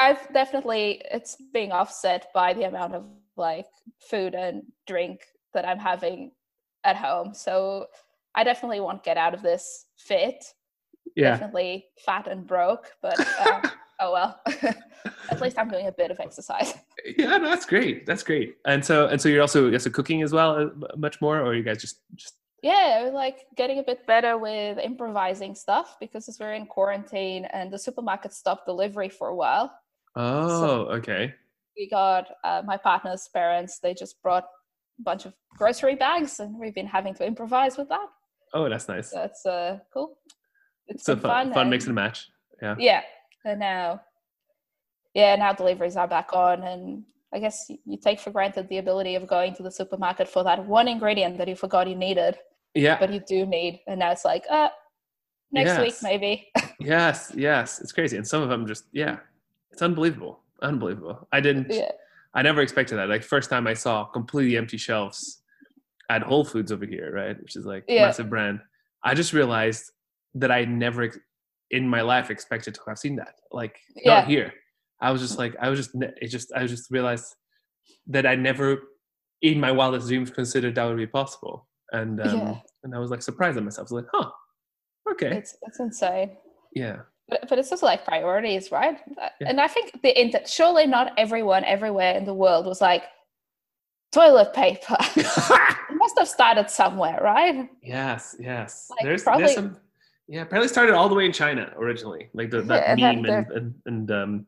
I've 0.00 0.32
definitely 0.32 1.02
it's 1.10 1.36
being 1.52 1.72
offset 1.72 2.26
by 2.34 2.52
the 2.52 2.64
amount 2.64 2.94
of 2.94 3.04
like 3.36 3.66
food 3.98 4.34
and 4.34 4.62
drink 4.86 5.20
that 5.52 5.66
I'm 5.66 5.78
having 5.78 6.32
at 6.84 6.96
home. 6.96 7.34
So 7.34 7.86
I 8.34 8.44
definitely 8.44 8.80
won't 8.80 9.04
get 9.04 9.16
out 9.16 9.34
of 9.34 9.42
this 9.42 9.86
fit 9.96 10.44
yeah. 11.16 11.30
definitely 11.30 11.86
fat 12.04 12.26
and 12.26 12.46
broke, 12.46 12.92
but 13.02 13.18
um, 13.46 13.62
oh 14.04 14.12
well. 14.12 14.40
At 15.30 15.40
least 15.40 15.58
I'm 15.58 15.68
doing 15.68 15.86
a 15.86 15.92
bit 15.92 16.10
of 16.10 16.20
exercise. 16.20 16.74
Yeah, 17.18 17.36
no, 17.36 17.50
that's 17.50 17.66
great. 17.66 18.06
That's 18.06 18.22
great. 18.22 18.56
And 18.64 18.82
so 18.82 19.08
and 19.08 19.20
so 19.20 19.28
you're 19.28 19.42
also 19.42 19.70
also 19.70 19.90
cooking 19.90 20.22
as 20.22 20.32
well, 20.32 20.52
uh, 20.58 20.96
much 20.96 21.20
more, 21.20 21.38
or 21.42 21.54
you 21.54 21.62
guys 21.62 21.78
just 21.78 22.00
just 22.14 22.32
yeah, 22.62 23.10
like 23.12 23.44
getting 23.58 23.78
a 23.78 23.82
bit 23.82 24.06
better 24.06 24.38
with 24.38 24.78
improvising 24.78 25.54
stuff 25.54 25.98
because 26.00 26.30
as 26.30 26.38
we're 26.40 26.54
in 26.54 26.64
quarantine 26.64 27.44
and 27.52 27.70
the 27.70 27.78
supermarket 27.78 28.32
stopped 28.32 28.64
delivery 28.64 29.10
for 29.10 29.28
a 29.28 29.34
while. 29.34 29.70
Oh, 30.16 30.48
so, 30.60 30.68
okay. 30.92 31.34
we 31.76 31.90
got 31.90 32.30
uh, 32.42 32.62
my 32.64 32.78
partner's 32.78 33.28
parents. 33.28 33.80
They 33.80 33.92
just 33.92 34.22
brought 34.22 34.44
a 34.98 35.02
bunch 35.02 35.26
of 35.26 35.34
grocery 35.58 35.96
bags, 35.96 36.40
and 36.40 36.58
we've 36.58 36.74
been 36.74 36.86
having 36.86 37.12
to 37.16 37.26
improvise 37.26 37.76
with 37.76 37.90
that. 37.90 38.06
Oh, 38.54 38.66
that's 38.70 38.88
nice. 38.88 39.10
That's 39.10 39.44
uh, 39.44 39.80
cool. 39.92 40.16
It's 40.88 41.04
so 41.04 41.16
fun, 41.16 41.48
fun, 41.48 41.52
fun 41.52 41.68
mix 41.68 41.84
and 41.84 41.94
match. 41.94 42.30
Yeah. 42.62 42.76
Yeah, 42.78 43.02
and 43.44 43.60
now, 43.60 44.00
yeah, 45.14 45.36
now 45.36 45.52
deliveries 45.52 45.96
are 45.96 46.08
back 46.08 46.32
on, 46.32 46.62
and 46.62 47.04
I 47.32 47.38
guess 47.38 47.70
you 47.84 47.96
take 47.96 48.20
for 48.20 48.30
granted 48.30 48.68
the 48.68 48.78
ability 48.78 49.14
of 49.14 49.26
going 49.26 49.54
to 49.54 49.62
the 49.62 49.70
supermarket 49.70 50.28
for 50.28 50.44
that 50.44 50.64
one 50.64 50.88
ingredient 50.88 51.38
that 51.38 51.48
you 51.48 51.56
forgot 51.56 51.88
you 51.88 51.96
needed. 51.96 52.38
Yeah. 52.74 52.98
But 52.98 53.12
you 53.12 53.20
do 53.20 53.46
need, 53.46 53.80
and 53.86 54.00
now 54.00 54.10
it's 54.10 54.24
like, 54.24 54.44
uh, 54.50 54.68
next 55.52 55.78
yes. 55.78 55.80
week 55.80 55.94
maybe. 56.02 56.48
yes, 56.80 57.32
yes, 57.36 57.80
it's 57.80 57.92
crazy, 57.92 58.16
and 58.16 58.26
some 58.26 58.42
of 58.42 58.48
them 58.48 58.66
just, 58.66 58.84
yeah, 58.92 59.18
it's 59.70 59.82
unbelievable, 59.82 60.40
unbelievable. 60.62 61.28
I 61.32 61.40
didn't, 61.40 61.70
yeah. 61.70 61.90
I 62.34 62.42
never 62.42 62.62
expected 62.62 62.96
that. 62.96 63.08
Like 63.08 63.22
first 63.22 63.48
time 63.48 63.66
I 63.66 63.74
saw 63.74 64.04
completely 64.04 64.56
empty 64.56 64.76
shelves 64.76 65.42
at 66.10 66.22
Whole 66.22 66.44
Foods 66.44 66.72
over 66.72 66.84
here, 66.84 67.12
right, 67.12 67.40
which 67.40 67.56
is 67.56 67.64
like 67.64 67.84
yeah. 67.88 68.06
massive 68.06 68.28
brand. 68.28 68.60
I 69.02 69.14
just 69.14 69.32
realized 69.32 69.92
that 70.34 70.50
I 70.50 70.64
never 70.64 71.12
in 71.74 71.88
my 71.88 72.02
life 72.02 72.30
expected 72.30 72.74
to 72.74 72.80
have 72.86 72.98
seen 72.98 73.16
that. 73.16 73.34
Like 73.50 73.76
yeah. 73.96 74.20
not 74.20 74.28
here. 74.28 74.52
I 75.00 75.10
was 75.10 75.20
just 75.20 75.38
like 75.38 75.54
I 75.60 75.68
was 75.68 75.78
just 75.78 75.90
it 75.94 76.28
just 76.28 76.52
I 76.54 76.66
just 76.66 76.90
realized 76.90 77.34
that 78.06 78.26
I 78.26 78.34
never 78.36 78.82
in 79.42 79.60
my 79.60 79.72
wildest 79.72 80.08
dreams 80.08 80.30
considered 80.30 80.74
that 80.76 80.84
would 80.84 80.96
be 80.96 81.06
possible. 81.06 81.68
And 81.92 82.20
um, 82.20 82.38
yeah. 82.38 82.56
and 82.82 82.94
I 82.94 82.98
was 82.98 83.10
like 83.10 83.22
surprised 83.22 83.56
at 83.58 83.64
myself. 83.64 83.90
I 83.90 83.94
was 83.94 84.04
like, 84.04 84.10
huh, 84.12 84.30
okay. 85.12 85.36
It's 85.36 85.56
it's 85.62 85.80
insane. 85.80 86.36
Yeah. 86.74 87.00
But, 87.28 87.48
but 87.48 87.58
it's 87.58 87.72
also 87.72 87.86
like 87.86 88.04
priorities, 88.04 88.70
right? 88.70 88.98
Yeah. 89.40 89.48
And 89.48 89.58
I 89.60 89.66
think 89.66 90.02
the 90.02 90.20
internet, 90.20 90.48
surely 90.48 90.86
not 90.86 91.12
everyone 91.16 91.64
everywhere 91.64 92.14
in 92.14 92.26
the 92.26 92.34
world 92.34 92.66
was 92.66 92.82
like, 92.82 93.04
toilet 94.12 94.52
paper. 94.52 94.96
must 96.04 96.18
have 96.18 96.28
started 96.28 96.68
somewhere, 96.68 97.18
right? 97.22 97.68
Yes, 97.82 98.36
yes. 98.38 98.88
Like 98.90 99.04
there's, 99.04 99.22
probably, 99.22 99.44
there's 99.44 99.54
some 99.54 99.76
yeah, 100.28 100.42
apparently 100.42 100.68
started 100.68 100.94
all 100.94 101.08
the 101.08 101.14
way 101.14 101.26
in 101.26 101.32
China 101.32 101.72
originally, 101.76 102.28
like 102.32 102.50
the, 102.50 102.62
that 102.62 102.98
yeah, 102.98 103.12
meme 103.12 103.24
and, 103.26 103.50
and, 103.50 103.74
and 103.86 104.10
um, 104.10 104.46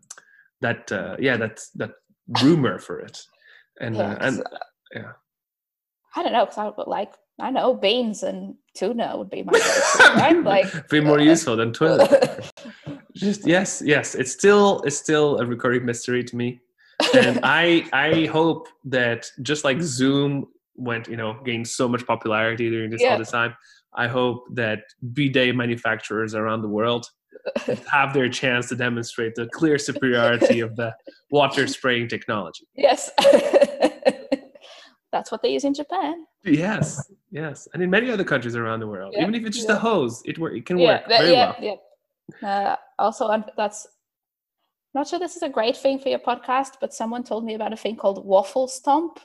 that 0.61 0.91
uh, 0.91 1.17
yeah, 1.19 1.37
that's 1.37 1.71
that 1.71 1.93
rumor 2.43 2.79
for 2.79 3.01
it, 3.01 3.23
and 3.81 3.97
yeah, 3.97 4.13
uh, 4.13 4.17
and 4.21 4.41
uh, 4.41 4.59
yeah. 4.95 5.13
I 6.15 6.23
don't 6.23 6.33
know 6.33 6.47
because 6.47 6.59
I 6.59 6.69
would 6.69 6.87
like 6.87 7.13
I 7.39 7.51
know 7.51 7.75
beans 7.75 8.23
and 8.23 8.55
tuna 8.75 9.17
would 9.19 9.29
be 9.29 9.43
my 9.43 9.53
favorite, 9.59 10.17
right? 10.17 10.43
Like 10.43 10.89
be 10.89 11.01
more 11.01 11.21
useful 11.21 11.57
than 11.57 11.73
toilet. 11.75 12.51
Just 13.15 13.47
yes, 13.47 13.83
yes. 13.85 14.15
It's 14.15 14.33
still 14.33 14.81
it's 14.83 14.97
still 14.97 15.39
a 15.41 15.47
recurring 15.47 15.85
mystery 15.85 16.25
to 16.25 16.37
me, 16.37 16.61
and 17.15 17.41
I 17.43 17.87
I 17.93 18.27
hope 18.27 18.69
that 18.85 19.27
just 19.43 19.65
like 19.65 19.83
Zoom 19.83 20.47
went 20.75 21.09
you 21.09 21.17
know 21.17 21.39
gained 21.45 21.69
so 21.69 21.87
much 21.87 22.07
popularity 22.07 22.71
during 22.71 22.91
this 22.91 23.03
yeah. 23.03 23.13
all 23.13 23.19
this 23.19 23.31
time 23.31 23.55
I 23.97 24.09
hope 24.09 24.45
that 24.53 24.81
bidet 25.13 25.57
manufacturers 25.57 26.35
around 26.35 26.63
the 26.63 26.69
world 26.69 27.11
have 27.91 28.13
their 28.13 28.29
chance 28.29 28.69
to 28.69 28.77
demonstrate 28.77 29.35
the 29.35 29.47
clear 29.49 29.79
superiority 29.79 30.61
of 30.61 30.77
the 30.77 30.95
water 31.31 31.67
spraying 31.67 32.09
technology. 32.09 32.67
Yes. 32.75 33.11
That's 35.13 35.33
what 35.33 35.43
they 35.43 35.53
use 35.53 35.65
in 35.65 35.73
Japan. 35.73 36.27
Yes, 36.45 37.11
yes. 37.31 37.69
And 37.73 37.83
in 37.83 37.89
many 37.89 38.11
other 38.11 38.25
countries 38.25 38.55
around 38.55 38.81
the 38.81 38.87
world. 38.87 39.15
Even 39.17 39.35
if 39.35 39.47
it's 39.47 39.57
just 39.57 39.71
a 39.71 39.77
hose, 39.77 40.21
it, 40.27 40.39
work, 40.39 40.55
it 40.55 40.67
can 40.67 40.79
yeah, 40.79 40.87
work 40.87 41.09
very 41.09 41.33
yeah, 41.33 41.55
well. 41.59 41.79
Yeah. 42.43 42.49
Uh, 42.49 42.77
also, 42.99 43.45
that's 43.57 43.87
not 44.95 45.07
sure 45.07 45.19
this 45.19 45.37
is 45.37 45.43
a 45.43 45.49
great 45.49 45.77
thing 45.77 45.99
for 45.99 46.09
your 46.09 46.19
podcast, 46.19 46.75
but 46.81 46.93
someone 46.93 47.23
told 47.23 47.45
me 47.45 47.55
about 47.55 47.73
a 47.73 47.77
thing 47.77 47.97
called 47.97 48.27
waffle 48.27 48.69
stomp. 48.69 49.21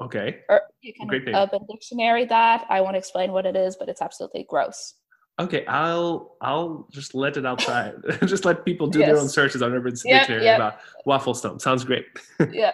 Okay. 0.00 0.40
Or 0.48 0.62
you 0.80 0.92
can 0.94 1.08
Great 1.08 1.28
Urban 1.28 1.66
Dictionary 1.70 2.24
that. 2.26 2.66
I 2.68 2.80
won't 2.80 2.96
explain 2.96 3.32
what 3.32 3.46
it 3.46 3.56
is, 3.56 3.76
but 3.76 3.88
it's 3.88 4.00
absolutely 4.00 4.46
gross. 4.48 4.94
Okay, 5.40 5.64
I'll 5.66 6.36
I'll 6.40 6.88
just 6.90 7.14
let 7.14 7.36
it 7.36 7.46
outside. 7.46 7.94
just 8.26 8.44
let 8.44 8.64
people 8.64 8.88
do 8.88 8.98
yes. 8.98 9.08
their 9.08 9.18
own 9.18 9.28
searches 9.28 9.62
on 9.62 9.72
Urban 9.72 9.94
yep, 10.04 10.20
Dictionary 10.20 10.44
yep. 10.44 10.56
about 10.56 10.78
waffle 11.04 11.34
stomp. 11.34 11.60
Sounds 11.60 11.84
great. 11.84 12.06
Yeah. 12.52 12.72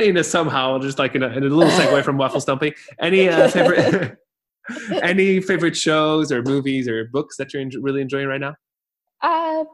and 0.00 0.24
somehow, 0.24 0.78
just 0.78 0.98
like 0.98 1.14
in 1.14 1.22
a, 1.22 1.28
in 1.28 1.42
a 1.42 1.48
little 1.48 1.72
segue 1.72 2.02
from 2.02 2.16
waffle 2.16 2.40
stomping, 2.40 2.72
any 2.98 3.28
uh, 3.28 3.48
favorite 3.50 4.16
any 5.02 5.40
favorite 5.40 5.76
shows 5.76 6.32
or 6.32 6.42
movies 6.42 6.88
or 6.88 7.04
books 7.04 7.36
that 7.36 7.52
you're 7.52 7.64
really 7.80 8.00
enjoying 8.00 8.26
right 8.26 8.40
now? 8.40 8.54
Uh, 9.22 9.64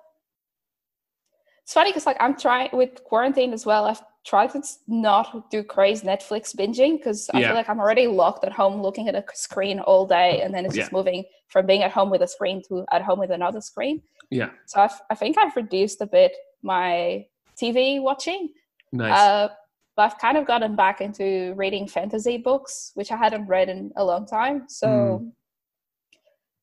it's 1.62 1.72
funny 1.72 1.90
because 1.90 2.06
like 2.06 2.16
I'm 2.20 2.36
trying 2.36 2.70
with 2.72 3.02
quarantine 3.04 3.52
as 3.52 3.64
well. 3.64 3.84
I've 3.84 4.02
tried 4.24 4.52
to 4.52 4.62
not 4.86 5.50
do 5.50 5.62
crazy 5.64 6.06
Netflix 6.06 6.54
binging 6.54 6.96
because 6.96 7.28
I 7.34 7.40
yeah. 7.40 7.48
feel 7.48 7.56
like 7.56 7.68
I'm 7.68 7.80
already 7.80 8.06
locked 8.06 8.44
at 8.44 8.52
home 8.52 8.80
looking 8.80 9.08
at 9.08 9.14
a 9.14 9.24
screen 9.34 9.80
all 9.80 10.06
day, 10.06 10.42
and 10.42 10.54
then 10.54 10.64
it's 10.64 10.76
yeah. 10.76 10.82
just 10.82 10.92
moving 10.92 11.24
from 11.48 11.66
being 11.66 11.82
at 11.82 11.90
home 11.90 12.10
with 12.10 12.22
a 12.22 12.28
screen 12.28 12.62
to 12.68 12.84
at 12.92 13.02
home 13.02 13.18
with 13.18 13.30
another 13.30 13.60
screen. 13.60 14.02
Yeah. 14.30 14.50
So 14.66 14.80
I've, 14.80 14.98
i 15.10 15.14
think 15.14 15.36
I've 15.38 15.54
reduced 15.54 16.00
a 16.00 16.06
bit 16.06 16.32
my 16.62 17.26
TV 17.60 18.00
watching. 18.00 18.48
Nice. 18.92 19.18
Uh, 19.18 19.48
but 19.94 20.02
I've 20.04 20.18
kind 20.18 20.38
of 20.38 20.46
gotten 20.46 20.74
back 20.74 21.00
into 21.00 21.52
reading 21.54 21.86
fantasy 21.86 22.38
books, 22.38 22.92
which 22.94 23.12
I 23.12 23.16
hadn't 23.16 23.46
read 23.46 23.68
in 23.68 23.92
a 23.96 24.04
long 24.04 24.26
time. 24.26 24.64
So 24.68 24.86
mm. 24.88 25.32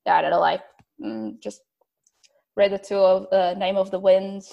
yeah, 0.06 0.16
I 0.16 0.22
don't 0.22 0.32
know, 0.32 0.40
like 0.40 0.62
mm, 1.02 1.40
just 1.40 1.62
read 2.56 2.72
the 2.72 2.80
two 2.80 2.98
of 2.98 3.28
the 3.30 3.52
uh, 3.52 3.54
Name 3.54 3.78
of 3.78 3.92
the 3.92 4.00
Wind, 4.00 4.44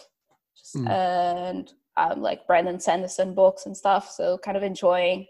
mm. 0.77 0.89
and 0.89 1.73
um, 1.97 2.21
like 2.21 2.47
Brandon 2.47 2.79
Sanderson 2.81 3.35
books 3.35 3.67
and 3.67 3.77
stuff. 3.77 4.11
So 4.11 4.39
kind 4.39 4.57
of 4.57 4.63
enjoying 4.63 5.27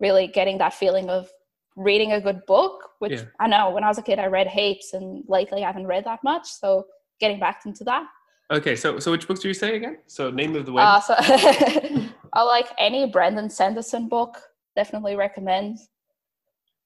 really 0.00 0.26
getting 0.26 0.58
that 0.58 0.74
feeling 0.74 1.08
of 1.08 1.30
reading 1.76 2.12
a 2.12 2.20
good 2.20 2.44
book, 2.46 2.90
which 2.98 3.12
yeah. 3.12 3.24
I 3.40 3.46
know 3.46 3.70
when 3.70 3.84
I 3.84 3.88
was 3.88 3.98
a 3.98 4.02
kid 4.02 4.18
I 4.18 4.26
read 4.26 4.48
heaps 4.48 4.92
and 4.92 5.24
lately 5.28 5.62
I 5.62 5.66
haven't 5.66 5.86
read 5.86 6.04
that 6.04 6.22
much. 6.24 6.46
So 6.48 6.86
getting 7.20 7.38
back 7.38 7.62
into 7.66 7.84
that. 7.84 8.06
Okay, 8.50 8.76
so 8.76 8.98
so 8.98 9.10
which 9.10 9.28
books 9.28 9.40
do 9.40 9.48
you 9.48 9.54
say 9.54 9.76
again? 9.76 9.98
So 10.06 10.30
name 10.30 10.56
of 10.56 10.64
the 10.64 10.72
way. 10.72 10.82
Uh, 10.82 11.00
so 11.00 11.14
I 11.18 12.42
like 12.42 12.68
any 12.78 13.06
Brandon 13.06 13.50
Sanderson 13.50 14.08
book. 14.08 14.38
Definitely 14.74 15.16
recommend. 15.16 15.78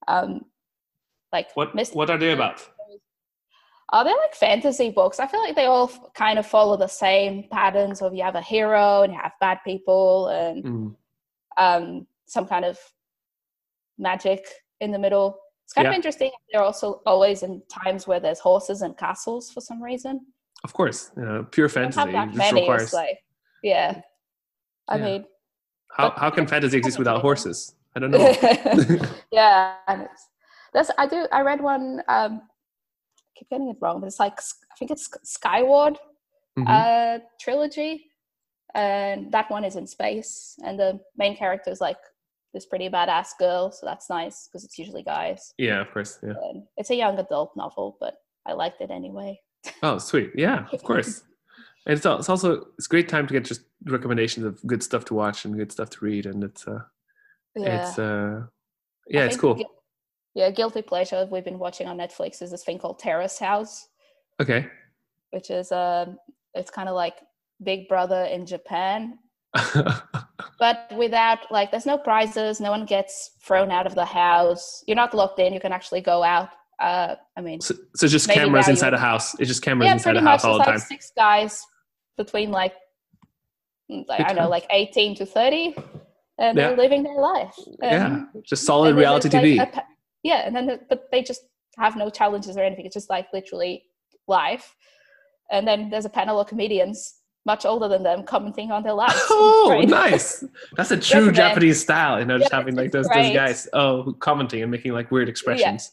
Um, 0.08 0.42
like 1.32 1.48
what? 1.54 1.74
What 1.94 2.10
are 2.10 2.18
they 2.18 2.32
about? 2.32 2.68
Are 3.92 4.04
they 4.04 4.10
like 4.10 4.34
fantasy 4.34 4.90
books? 4.90 5.20
I 5.20 5.26
feel 5.26 5.40
like 5.40 5.54
they 5.54 5.66
all 5.66 5.88
kind 6.14 6.38
of 6.38 6.46
follow 6.46 6.78
the 6.78 6.86
same 6.86 7.44
patterns 7.50 8.00
of 8.00 8.14
you 8.14 8.22
have 8.22 8.36
a 8.36 8.40
hero 8.40 9.02
and 9.02 9.12
you 9.12 9.18
have 9.20 9.32
bad 9.38 9.58
people 9.64 10.28
and 10.28 10.64
mm. 10.64 10.96
um, 11.58 12.06
some 12.24 12.46
kind 12.46 12.64
of 12.64 12.78
magic 13.98 14.46
in 14.80 14.92
the 14.92 14.98
middle. 14.98 15.38
It's 15.64 15.74
kind 15.74 15.84
yeah. 15.84 15.90
of 15.90 15.96
interesting. 15.96 16.30
They're 16.50 16.62
also 16.62 17.02
always 17.04 17.42
in 17.42 17.62
times 17.68 18.06
where 18.06 18.18
there's 18.18 18.38
horses 18.38 18.80
and 18.80 18.96
castles 18.96 19.50
for 19.50 19.60
some 19.60 19.82
reason. 19.82 20.26
Of 20.64 20.72
course, 20.72 21.10
you 21.16 21.24
know, 21.24 21.46
pure 21.50 21.68
fantasy. 21.68 22.04
Many, 22.10 22.62
requires... 22.62 22.92
like, 22.94 23.18
yeah. 23.62 24.00
I 24.88 24.96
yeah. 24.96 25.04
mean, 25.04 25.24
how 25.96 26.10
how 26.16 26.30
can 26.30 26.46
fantasy 26.46 26.78
exist 26.78 26.98
without 26.98 27.20
horses? 27.20 27.74
I 27.94 28.00
don't 28.00 28.10
know. 28.10 28.18
yeah, 29.32 29.74
and 29.88 30.02
it's, 30.02 30.28
that's 30.72 30.90
I 30.98 31.06
do. 31.06 31.26
I 31.32 31.42
read 31.42 31.60
one 31.60 32.02
um, 32.08 32.42
keep 33.42 33.50
getting 33.50 33.68
it 33.68 33.76
wrong, 33.80 34.00
but 34.00 34.06
it's 34.06 34.20
like 34.20 34.38
I 34.38 34.74
think 34.78 34.90
it's 34.90 35.10
Skyward 35.24 35.98
mm-hmm. 36.58 36.66
uh, 36.66 37.18
trilogy, 37.40 38.06
and 38.74 39.32
that 39.32 39.50
one 39.50 39.64
is 39.64 39.76
in 39.76 39.86
space, 39.86 40.56
and 40.64 40.78
the 40.78 41.00
main 41.16 41.36
character 41.36 41.70
is 41.70 41.80
like 41.80 41.96
this 42.54 42.66
pretty 42.66 42.88
badass 42.88 43.28
girl, 43.38 43.72
so 43.72 43.86
that's 43.86 44.10
nice 44.10 44.48
because 44.48 44.64
it's 44.64 44.78
usually 44.78 45.02
guys. 45.02 45.52
Yeah, 45.58 45.80
of 45.80 45.90
course. 45.92 46.18
Yeah, 46.22 46.34
and 46.50 46.64
it's 46.76 46.90
a 46.90 46.96
young 46.96 47.18
adult 47.18 47.52
novel, 47.56 47.96
but 48.00 48.14
I 48.46 48.52
liked 48.52 48.80
it 48.80 48.90
anyway. 48.90 49.40
oh, 49.82 49.98
sweet! 49.98 50.32
Yeah, 50.34 50.66
of 50.72 50.82
course. 50.82 51.22
and 51.86 51.96
it's, 51.96 52.06
it's 52.06 52.28
also 52.28 52.66
it's 52.78 52.86
great 52.86 53.08
time 53.08 53.26
to 53.26 53.32
get 53.32 53.44
just 53.44 53.62
recommendations 53.84 54.46
of 54.46 54.60
good 54.66 54.82
stuff 54.82 55.04
to 55.06 55.14
watch 55.14 55.44
and 55.44 55.56
good 55.56 55.72
stuff 55.72 55.90
to 55.90 56.04
read, 56.04 56.26
and 56.26 56.44
it's 56.44 56.66
uh, 56.66 56.80
yeah. 57.56 57.88
it's 57.88 57.98
uh, 57.98 58.42
yeah, 59.08 59.24
it's 59.24 59.36
cool 59.36 59.62
yeah, 60.34 60.50
guilty 60.50 60.82
pleasure 60.82 61.28
we've 61.30 61.44
been 61.44 61.58
watching 61.58 61.86
on 61.86 61.98
Netflix 61.98 62.42
is 62.42 62.50
this 62.50 62.64
thing 62.64 62.78
called 62.78 62.98
Terrace 62.98 63.38
House. 63.38 63.88
Okay. 64.40 64.66
Which 65.30 65.50
is 65.50 65.70
um, 65.72 66.18
it's 66.54 66.70
kind 66.70 66.88
of 66.88 66.94
like 66.94 67.14
Big 67.62 67.88
Brother 67.88 68.24
in 68.24 68.46
Japan, 68.46 69.18
but 70.58 70.90
without 70.96 71.38
like, 71.50 71.70
there's 71.70 71.86
no 71.86 71.98
prizes. 71.98 72.60
No 72.60 72.70
one 72.70 72.86
gets 72.86 73.32
thrown 73.42 73.70
out 73.70 73.86
of 73.86 73.94
the 73.94 74.04
house. 74.04 74.82
You're 74.86 74.96
not 74.96 75.14
locked 75.14 75.38
in. 75.38 75.52
You 75.52 75.60
can 75.60 75.72
actually 75.72 76.00
go 76.00 76.22
out. 76.22 76.48
Uh, 76.80 77.14
I 77.36 77.40
mean, 77.40 77.60
so, 77.60 77.74
so 77.94 78.08
just 78.08 78.28
cameras 78.28 78.68
inside 78.68 78.94
a 78.94 78.98
house. 78.98 79.38
It's 79.38 79.48
just 79.48 79.62
cameras 79.62 79.86
yeah, 79.86 79.92
inside 79.92 80.16
a 80.16 80.20
house 80.20 80.44
all 80.44 80.58
the 80.58 80.64
time. 80.64 80.74
Like 80.74 80.82
six 80.82 81.12
guys 81.16 81.64
between 82.16 82.50
like, 82.50 82.74
like 83.88 84.20
I 84.20 84.24
don't 84.24 84.36
know, 84.36 84.48
like 84.48 84.66
18 84.70 85.14
to 85.16 85.26
30 85.26 85.76
and 86.38 86.58
yeah. 86.58 86.68
they're 86.68 86.76
living 86.76 87.02
their 87.02 87.18
life. 87.20 87.54
yeah, 87.80 88.24
just 88.42 88.64
solid 88.64 88.96
reality 88.96 89.28
TV. 89.28 89.58
Like 89.58 89.76
a, 89.76 89.82
yeah 90.22 90.46
and 90.46 90.54
then 90.54 90.66
the, 90.66 90.80
but 90.88 91.08
they 91.10 91.22
just 91.22 91.42
have 91.78 91.96
no 91.96 92.10
challenges 92.10 92.56
or 92.56 92.60
anything 92.60 92.84
it's 92.84 92.94
just 92.94 93.10
like 93.10 93.26
literally 93.32 93.84
life 94.28 94.74
and 95.50 95.66
then 95.66 95.90
there's 95.90 96.04
a 96.04 96.10
panel 96.10 96.40
of 96.40 96.46
comedians 96.46 97.14
much 97.44 97.64
older 97.66 97.88
than 97.88 98.02
them 98.02 98.22
commenting 98.22 98.70
on 98.70 98.82
their 98.82 98.92
lives. 98.92 99.20
Oh, 99.64 99.80
nice! 99.86 100.44
That's 100.76 100.90
a 100.90 100.96
true 101.00 101.26
Recommend. 101.26 101.36
Japanese 101.36 101.80
style, 101.80 102.18
you 102.18 102.24
know, 102.24 102.38
just 102.38 102.52
yeah, 102.52 102.58
having 102.58 102.74
like 102.74 102.90
those 102.90 103.08
those 103.08 103.32
guys 103.32 103.68
oh 103.72 104.14
commenting 104.18 104.62
and 104.62 104.70
making 104.70 104.92
like 104.92 105.10
weird 105.10 105.28
expressions. 105.28 105.92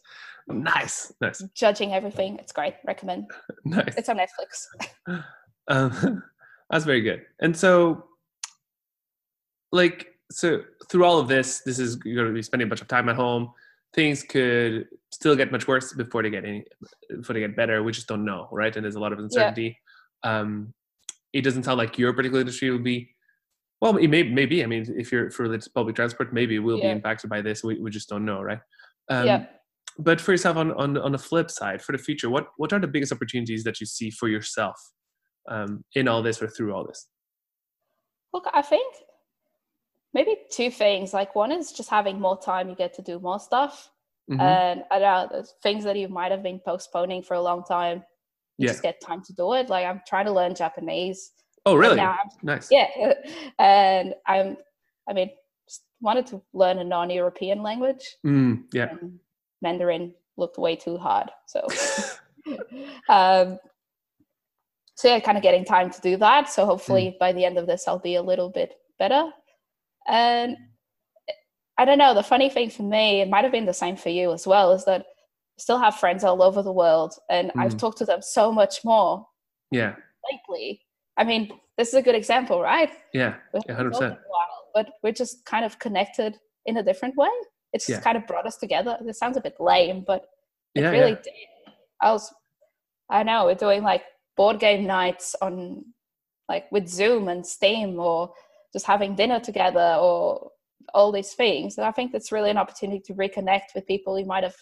Yeah. 0.49 0.55
Nice, 0.55 1.13
nice. 1.21 1.43
Judging 1.53 1.93
everything, 1.93 2.37
it's 2.39 2.51
great. 2.51 2.75
Recommend. 2.85 3.29
nice. 3.65 3.93
It's 3.95 4.09
on 4.09 4.17
Netflix. 4.17 5.21
um, 5.67 6.23
that's 6.69 6.85
very 6.85 7.01
good. 7.01 7.21
And 7.39 7.55
so, 7.55 8.05
like, 9.71 10.07
so 10.31 10.63
through 10.89 11.05
all 11.05 11.19
of 11.19 11.27
this, 11.27 11.61
this 11.65 11.77
is 11.77 11.99
you're 12.03 12.15
going 12.15 12.27
to 12.27 12.33
be 12.33 12.41
spending 12.41 12.67
a 12.67 12.69
bunch 12.69 12.81
of 12.81 12.87
time 12.87 13.09
at 13.09 13.15
home. 13.15 13.51
Things 13.93 14.23
could 14.23 14.85
still 15.11 15.35
get 15.35 15.51
much 15.51 15.67
worse 15.67 15.93
before 15.93 16.23
they 16.23 16.29
get 16.29 16.45
any, 16.45 16.63
before 17.09 17.33
they 17.33 17.39
get 17.39 17.55
better. 17.55 17.83
We 17.83 17.91
just 17.91 18.07
don't 18.07 18.25
know, 18.25 18.47
right? 18.51 18.75
And 18.75 18.83
there's 18.83 18.95
a 18.95 18.99
lot 18.99 19.13
of 19.13 19.19
uncertainty. 19.19 19.77
Yeah. 20.23 20.39
Um, 20.39 20.73
it 21.33 21.41
doesn't 21.41 21.63
sound 21.63 21.77
like 21.77 21.97
your 21.97 22.13
particular 22.13 22.41
industry 22.41 22.69
will 22.69 22.79
be 22.79 23.09
well 23.81 23.97
it 23.97 24.07
may 24.07 24.23
maybe 24.23 24.63
i 24.63 24.65
mean 24.65 24.85
if 24.97 25.11
you're 25.11 25.29
for 25.31 25.57
public 25.75 25.95
transport 25.95 26.33
maybe 26.33 26.55
it 26.55 26.59
will 26.59 26.77
yeah. 26.77 26.85
be 26.85 26.89
impacted 26.89 27.29
by 27.29 27.41
this 27.41 27.63
we, 27.63 27.79
we 27.79 27.89
just 27.89 28.09
don't 28.09 28.25
know 28.25 28.41
right 28.41 28.59
um, 29.09 29.25
yeah. 29.25 29.45
but 29.97 30.19
for 30.19 30.31
yourself 30.31 30.57
on, 30.57 30.71
on 30.73 30.97
on 30.97 31.11
the 31.11 31.17
flip 31.17 31.49
side 31.49 31.81
for 31.81 31.91
the 31.91 31.97
future 31.97 32.29
what 32.29 32.47
what 32.57 32.73
are 32.73 32.79
the 32.79 32.87
biggest 32.87 33.11
opportunities 33.11 33.63
that 33.63 33.79
you 33.79 33.85
see 33.85 34.09
for 34.09 34.27
yourself 34.27 34.75
um, 35.49 35.83
in 35.95 36.07
all 36.07 36.21
this 36.21 36.41
or 36.41 36.47
through 36.47 36.73
all 36.73 36.85
this 36.85 37.07
look 38.33 38.45
i 38.53 38.61
think 38.61 38.95
maybe 40.13 40.35
two 40.51 40.71
things 40.71 41.13
like 41.13 41.35
one 41.35 41.51
is 41.51 41.71
just 41.71 41.89
having 41.89 42.19
more 42.19 42.39
time 42.39 42.69
you 42.69 42.75
get 42.75 42.93
to 42.93 43.01
do 43.01 43.19
more 43.19 43.39
stuff 43.39 43.91
mm-hmm. 44.29 44.41
and 44.41 44.83
i 44.91 44.99
don't 44.99 45.31
know 45.31 45.43
things 45.63 45.83
that 45.83 45.97
you 45.97 46.07
might 46.07 46.31
have 46.31 46.43
been 46.43 46.59
postponing 46.59 47.21
for 47.21 47.35
a 47.35 47.41
long 47.41 47.63
time 47.63 48.03
you 48.59 48.65
yeah. 48.65 48.73
just 48.73 48.83
get 48.83 49.01
time 49.01 49.23
to 49.23 49.33
do 49.33 49.53
it. 49.53 49.69
Like 49.69 49.85
I'm 49.85 50.01
trying 50.05 50.25
to 50.25 50.33
learn 50.33 50.53
Japanese. 50.53 51.31
Oh, 51.65 51.75
really? 51.75 51.95
nice. 52.43 52.67
Yeah, 52.71 53.13
and 53.57 54.13
I'm. 54.27 54.57
I 55.07 55.13
mean, 55.13 55.29
wanted 56.01 56.27
to 56.27 56.41
learn 56.53 56.77
a 56.79 56.83
non-European 56.83 57.63
language. 57.63 58.17
Mm, 58.25 58.65
yeah. 58.73 58.93
Mandarin 59.61 60.13
looked 60.37 60.57
way 60.57 60.75
too 60.75 60.97
hard, 60.97 61.31
so. 61.47 61.65
um, 63.09 63.57
so 64.95 65.07
yeah, 65.07 65.19
kind 65.21 65.37
of 65.37 65.43
getting 65.43 65.63
time 65.63 65.89
to 65.89 66.01
do 66.01 66.17
that. 66.17 66.49
So 66.49 66.65
hopefully 66.65 67.13
mm. 67.15 67.19
by 67.19 67.31
the 67.31 67.45
end 67.45 67.57
of 67.57 67.65
this, 67.65 67.87
I'll 67.87 67.99
be 67.99 68.15
a 68.15 68.21
little 68.21 68.49
bit 68.49 68.73
better. 68.97 69.29
And 70.09 70.57
I 71.77 71.85
don't 71.85 71.97
know. 71.97 72.13
The 72.13 72.23
funny 72.23 72.49
thing 72.49 72.69
for 72.69 72.83
me, 72.83 73.21
it 73.21 73.29
might 73.29 73.43
have 73.43 73.53
been 73.53 73.65
the 73.65 73.73
same 73.73 73.95
for 73.95 74.09
you 74.09 74.33
as 74.33 74.45
well, 74.45 74.73
is 74.73 74.83
that 74.85 75.05
still 75.57 75.79
have 75.79 75.95
friends 75.95 76.23
all 76.23 76.41
over 76.41 76.61
the 76.61 76.71
world 76.71 77.13
and 77.29 77.51
mm. 77.51 77.61
I've 77.61 77.77
talked 77.77 77.97
to 77.99 78.05
them 78.05 78.21
so 78.21 78.51
much 78.51 78.83
more. 78.83 79.25
Yeah. 79.71 79.95
Lately. 80.31 80.81
I 81.17 81.23
mean, 81.23 81.51
this 81.77 81.89
is 81.89 81.93
a 81.95 82.01
good 82.01 82.15
example, 82.15 82.61
right? 82.61 82.89
Yeah. 83.13 83.35
Yeah, 83.67 83.75
100%. 83.75 83.91
While, 83.99 84.17
but 84.73 84.89
we're 85.03 85.13
just 85.13 85.45
kind 85.45 85.65
of 85.65 85.77
connected 85.79 86.37
in 86.65 86.77
a 86.77 86.83
different 86.83 87.15
way. 87.15 87.29
It's 87.73 87.85
just 87.85 87.99
yeah. 87.99 88.03
kind 88.03 88.17
of 88.17 88.25
brought 88.25 88.47
us 88.47 88.57
together. 88.57 88.97
This 89.05 89.19
sounds 89.19 89.37
a 89.37 89.41
bit 89.41 89.55
lame, 89.59 90.03
but 90.05 90.25
it 90.75 90.81
yeah, 90.81 90.89
really 90.89 91.11
yeah. 91.11 91.15
did. 91.23 91.33
I 92.01 92.11
was, 92.11 92.33
I 93.09 93.23
know, 93.23 93.45
we're 93.45 93.55
doing 93.55 93.83
like 93.83 94.03
board 94.37 94.59
game 94.59 94.85
nights 94.85 95.35
on 95.41 95.85
like 96.47 96.71
with 96.71 96.87
Zoom 96.87 97.27
and 97.27 97.45
Steam 97.45 97.99
or 97.99 98.33
just 98.73 98.85
having 98.85 99.15
dinner 99.15 99.39
together 99.39 99.97
or 99.99 100.51
all 100.93 101.11
these 101.11 101.33
things. 101.33 101.77
And 101.77 101.85
I 101.85 101.91
think 101.91 102.11
that's 102.11 102.31
really 102.31 102.49
an 102.49 102.57
opportunity 102.57 103.01
to 103.05 103.13
reconnect 103.13 103.75
with 103.75 103.87
people 103.87 104.19
you 104.19 104.25
might 104.25 104.43
have 104.43 104.55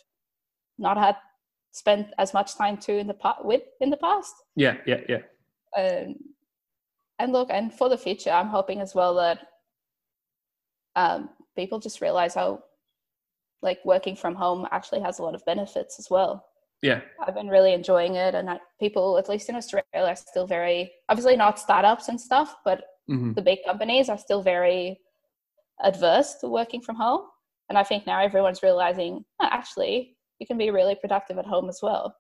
not 0.77 0.97
had 0.97 1.15
spent 1.71 2.07
as 2.17 2.33
much 2.33 2.55
time 2.55 2.77
to 2.77 2.97
in 2.97 3.07
the 3.07 3.13
past 3.13 3.43
with 3.43 3.61
in 3.81 3.89
the 3.89 3.97
past. 3.97 4.33
Yeah, 4.55 4.77
yeah, 4.85 5.01
yeah. 5.07 5.21
Um, 5.77 6.15
and 7.19 7.33
look, 7.33 7.49
and 7.51 7.73
for 7.73 7.89
the 7.89 7.97
future, 7.97 8.31
I'm 8.31 8.47
hoping 8.47 8.81
as 8.81 8.93
well 8.93 9.15
that 9.15 9.39
um, 10.95 11.29
people 11.55 11.79
just 11.79 12.01
realize 12.01 12.35
how 12.35 12.63
like 13.61 13.79
working 13.85 14.15
from 14.15 14.35
home 14.35 14.67
actually 14.71 15.01
has 15.01 15.19
a 15.19 15.23
lot 15.23 15.35
of 15.35 15.45
benefits 15.45 15.99
as 15.99 16.09
well. 16.09 16.45
Yeah, 16.83 17.01
I've 17.19 17.33
been 17.33 17.47
really 17.47 17.73
enjoying 17.73 18.15
it, 18.15 18.35
and 18.35 18.47
that 18.47 18.61
people, 18.79 19.17
at 19.17 19.29
least 19.29 19.49
in 19.49 19.55
Australia, 19.55 19.85
are 19.95 20.15
still 20.15 20.45
very 20.45 20.91
obviously 21.09 21.35
not 21.35 21.59
startups 21.59 22.07
and 22.07 22.21
stuff, 22.21 22.55
but 22.63 22.83
mm-hmm. 23.09 23.33
the 23.33 23.41
big 23.41 23.59
companies 23.65 24.09
are 24.09 24.17
still 24.17 24.41
very 24.41 24.99
adverse 25.83 26.35
to 26.41 26.47
working 26.47 26.81
from 26.81 26.95
home. 26.95 27.21
And 27.69 27.77
I 27.77 27.83
think 27.83 28.07
now 28.07 28.21
everyone's 28.21 28.63
realizing 28.63 29.25
oh, 29.41 29.47
actually 29.51 30.17
you 30.39 30.47
can 30.47 30.57
be 30.57 30.69
really 30.71 30.95
productive 30.95 31.37
at 31.37 31.45
home 31.45 31.69
as 31.69 31.79
well. 31.81 32.15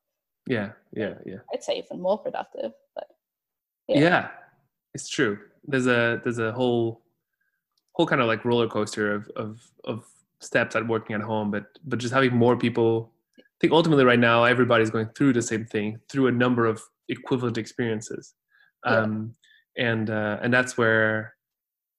Yeah, 0.47 0.71
yeah, 0.93 1.15
yeah. 1.25 1.37
I'd 1.53 1.63
say 1.63 1.77
even 1.77 2.01
more 2.01 2.17
productive, 2.17 2.71
but 2.95 3.07
yeah. 3.87 3.99
yeah. 3.99 4.27
it's 4.93 5.09
true. 5.09 5.37
There's 5.65 5.87
a 5.87 6.21
there's 6.23 6.39
a 6.39 6.51
whole 6.51 7.03
whole 7.93 8.07
kind 8.07 8.21
of 8.21 8.27
like 8.27 8.45
roller 8.45 8.67
coaster 8.67 9.13
of 9.13 9.29
of 9.35 9.61
of 9.83 10.05
steps 10.39 10.75
at 10.75 10.87
working 10.87 11.15
at 11.15 11.21
home, 11.21 11.51
but 11.51 11.65
but 11.85 11.99
just 11.99 12.13
having 12.13 12.35
more 12.35 12.57
people. 12.57 13.11
I 13.37 13.59
think 13.59 13.73
ultimately 13.73 14.05
right 14.05 14.19
now 14.19 14.43
everybody's 14.43 14.91
going 14.91 15.09
through 15.15 15.33
the 15.33 15.41
same 15.41 15.65
thing 15.65 15.99
through 16.09 16.27
a 16.27 16.31
number 16.31 16.67
of 16.67 16.79
equivalent 17.09 17.57
experiences, 17.57 18.35
um, 18.85 19.33
yeah. 19.33 19.46
And 19.77 20.09
uh, 20.09 20.39
and 20.41 20.53
that's 20.53 20.77
where 20.77 21.33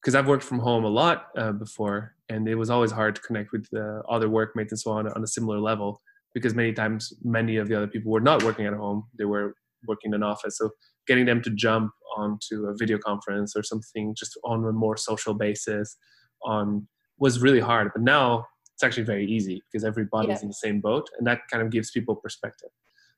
because 0.00 0.14
I've 0.14 0.28
worked 0.28 0.44
from 0.44 0.60
home 0.60 0.84
a 0.84 0.88
lot 0.88 1.28
uh, 1.36 1.52
before, 1.52 2.14
and 2.28 2.48
it 2.48 2.54
was 2.54 2.70
always 2.70 2.90
hard 2.90 3.14
to 3.16 3.20
connect 3.22 3.52
with 3.52 3.66
uh, 3.74 4.00
other 4.08 4.28
workmates 4.28 4.72
and 4.72 4.78
so 4.78 4.92
on 4.92 5.08
on 5.08 5.22
a 5.22 5.26
similar 5.26 5.58
level 5.58 6.00
because 6.34 6.54
many 6.54 6.72
times 6.72 7.12
many 7.22 7.56
of 7.56 7.68
the 7.68 7.74
other 7.74 7.86
people 7.86 8.12
were 8.12 8.20
not 8.20 8.42
working 8.42 8.66
at 8.66 8.74
home 8.74 9.04
they 9.18 9.24
were 9.24 9.54
working 9.86 10.10
in 10.10 10.14
an 10.14 10.22
office. 10.22 10.58
So 10.58 10.70
getting 11.06 11.26
them 11.26 11.42
to 11.42 11.50
jump 11.50 11.92
onto 12.16 12.66
a 12.66 12.74
video 12.76 12.98
conference 12.98 13.54
or 13.54 13.62
something 13.62 14.14
just 14.18 14.38
on 14.44 14.64
a 14.64 14.72
more 14.72 14.96
social 14.96 15.34
basis 15.34 15.96
on 16.44 16.88
was 17.18 17.40
really 17.40 17.60
hard. 17.60 17.90
But 17.94 18.02
now 18.02 18.46
it's 18.74 18.82
actually 18.82 19.04
very 19.04 19.26
easy 19.26 19.62
because 19.70 19.84
everybody's 19.84 20.38
yeah. 20.38 20.42
in 20.42 20.48
the 20.48 20.54
same 20.54 20.80
boat 20.80 21.08
and 21.18 21.26
that 21.26 21.40
kind 21.50 21.62
of 21.62 21.70
gives 21.70 21.90
people 21.90 22.16
perspective. 22.16 22.70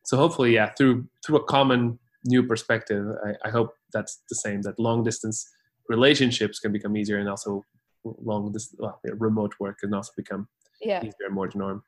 So 0.04 0.16
hopefully 0.16 0.54
yeah 0.54 0.72
through 0.76 1.06
through 1.24 1.36
a 1.36 1.44
common 1.44 1.98
new 2.24 2.42
perspective 2.42 3.06
I, 3.24 3.48
I 3.48 3.50
hope 3.50 3.74
that's 3.92 4.22
the 4.28 4.34
same 4.34 4.62
that 4.62 4.78
long 4.78 5.02
distance 5.02 5.48
relationships 5.88 6.58
can 6.58 6.72
become 6.72 6.96
easier 6.96 7.18
and 7.18 7.28
also 7.28 7.64
long 8.04 8.52
this 8.52 8.74
well, 8.78 9.00
yeah, 9.04 9.12
remote 9.18 9.54
work 9.60 9.78
can 9.78 9.94
also 9.94 10.12
become 10.16 10.48
yeah. 10.80 11.00
easier 11.00 11.26
and 11.26 11.34
more 11.34 11.48
the 11.48 11.58
norm 11.58 11.82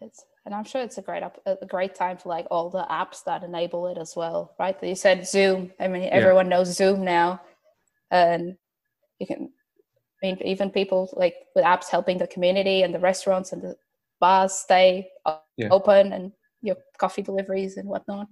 it's 0.00 0.24
and 0.44 0.54
I'm 0.54 0.64
sure 0.64 0.80
it's 0.80 0.98
a 0.98 1.02
great 1.02 1.22
up 1.22 1.40
a 1.46 1.66
great 1.66 1.94
time 1.94 2.16
for 2.16 2.28
like 2.28 2.46
all 2.50 2.70
the 2.70 2.86
apps 2.90 3.24
that 3.24 3.42
enable 3.42 3.88
it 3.88 3.98
as 3.98 4.14
well, 4.14 4.54
right? 4.58 4.76
You 4.82 4.94
said 4.94 5.26
Zoom. 5.26 5.72
I 5.80 5.88
mean, 5.88 6.08
everyone 6.10 6.46
yeah. 6.46 6.56
knows 6.56 6.76
Zoom 6.76 7.04
now, 7.04 7.40
and 8.10 8.56
you 9.18 9.26
can. 9.26 9.50
I 10.22 10.26
mean, 10.26 10.38
even 10.44 10.70
people 10.70 11.12
like 11.14 11.34
with 11.54 11.64
apps 11.64 11.88
helping 11.90 12.16
the 12.18 12.26
community 12.26 12.82
and 12.82 12.94
the 12.94 12.98
restaurants 12.98 13.52
and 13.52 13.60
the 13.60 13.76
bars 14.20 14.54
stay 14.54 15.08
yeah. 15.56 15.68
open 15.70 16.12
and 16.12 16.32
your 16.62 16.76
coffee 16.96 17.22
deliveries 17.22 17.76
and 17.76 17.88
whatnot. 17.88 18.28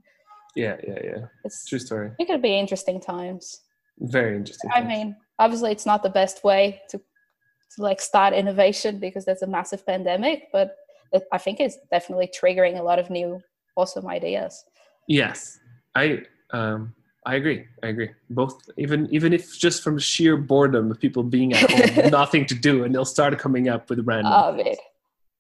Yeah, 0.55 0.77
yeah, 0.87 0.99
yeah. 1.03 1.27
It's 1.45 1.67
true 1.67 1.79
story. 1.79 2.13
It 2.19 2.27
could 2.27 2.43
be 2.43 2.59
interesting 2.59 3.01
times. 3.01 3.61
Very 3.99 4.37
interesting. 4.37 4.71
I 4.73 4.83
mean, 4.83 5.17
obviously, 5.39 5.73
it's 5.73 5.87
not 5.87 6.03
the 6.03 6.11
best 6.11 6.45
way 6.45 6.81
to 6.91 6.99
to 6.99 7.83
like 7.83 8.01
start 8.01 8.35
innovation 8.35 8.99
because 8.99 9.25
there's 9.25 9.43
a 9.43 9.47
massive 9.47 9.85
pandemic, 9.85 10.49
but 10.53 10.77
it, 11.13 11.25
I 11.33 11.39
think 11.39 11.61
it's 11.61 11.77
definitely 11.91 12.29
triggering 12.29 12.79
a 12.79 12.83
lot 12.83 12.99
of 12.99 13.11
new 13.11 13.41
awesome 13.77 14.07
ideas. 14.07 14.65
Yes, 15.09 15.59
I 15.95 16.23
um, 16.51 16.95
I 17.27 17.37
agree. 17.37 17.67
I 17.83 17.89
agree. 17.89 18.11
Both, 18.31 18.69
even 18.77 19.09
even 19.11 19.33
if 19.33 19.59
just 19.59 19.83
from 19.83 19.99
sheer 19.99 20.37
boredom 20.37 20.91
of 20.91 21.01
people 21.01 21.23
being 21.23 21.53
at 21.55 21.71
home, 21.71 22.11
nothing 22.11 22.47
to 22.47 22.55
do, 22.55 22.85
and 22.85 22.95
they'll 22.95 23.05
start 23.05 23.39
coming 23.39 23.69
up 23.69 23.89
with 23.89 24.01
random. 24.07 24.33
Oh, 24.35 24.53
man. 24.53 24.75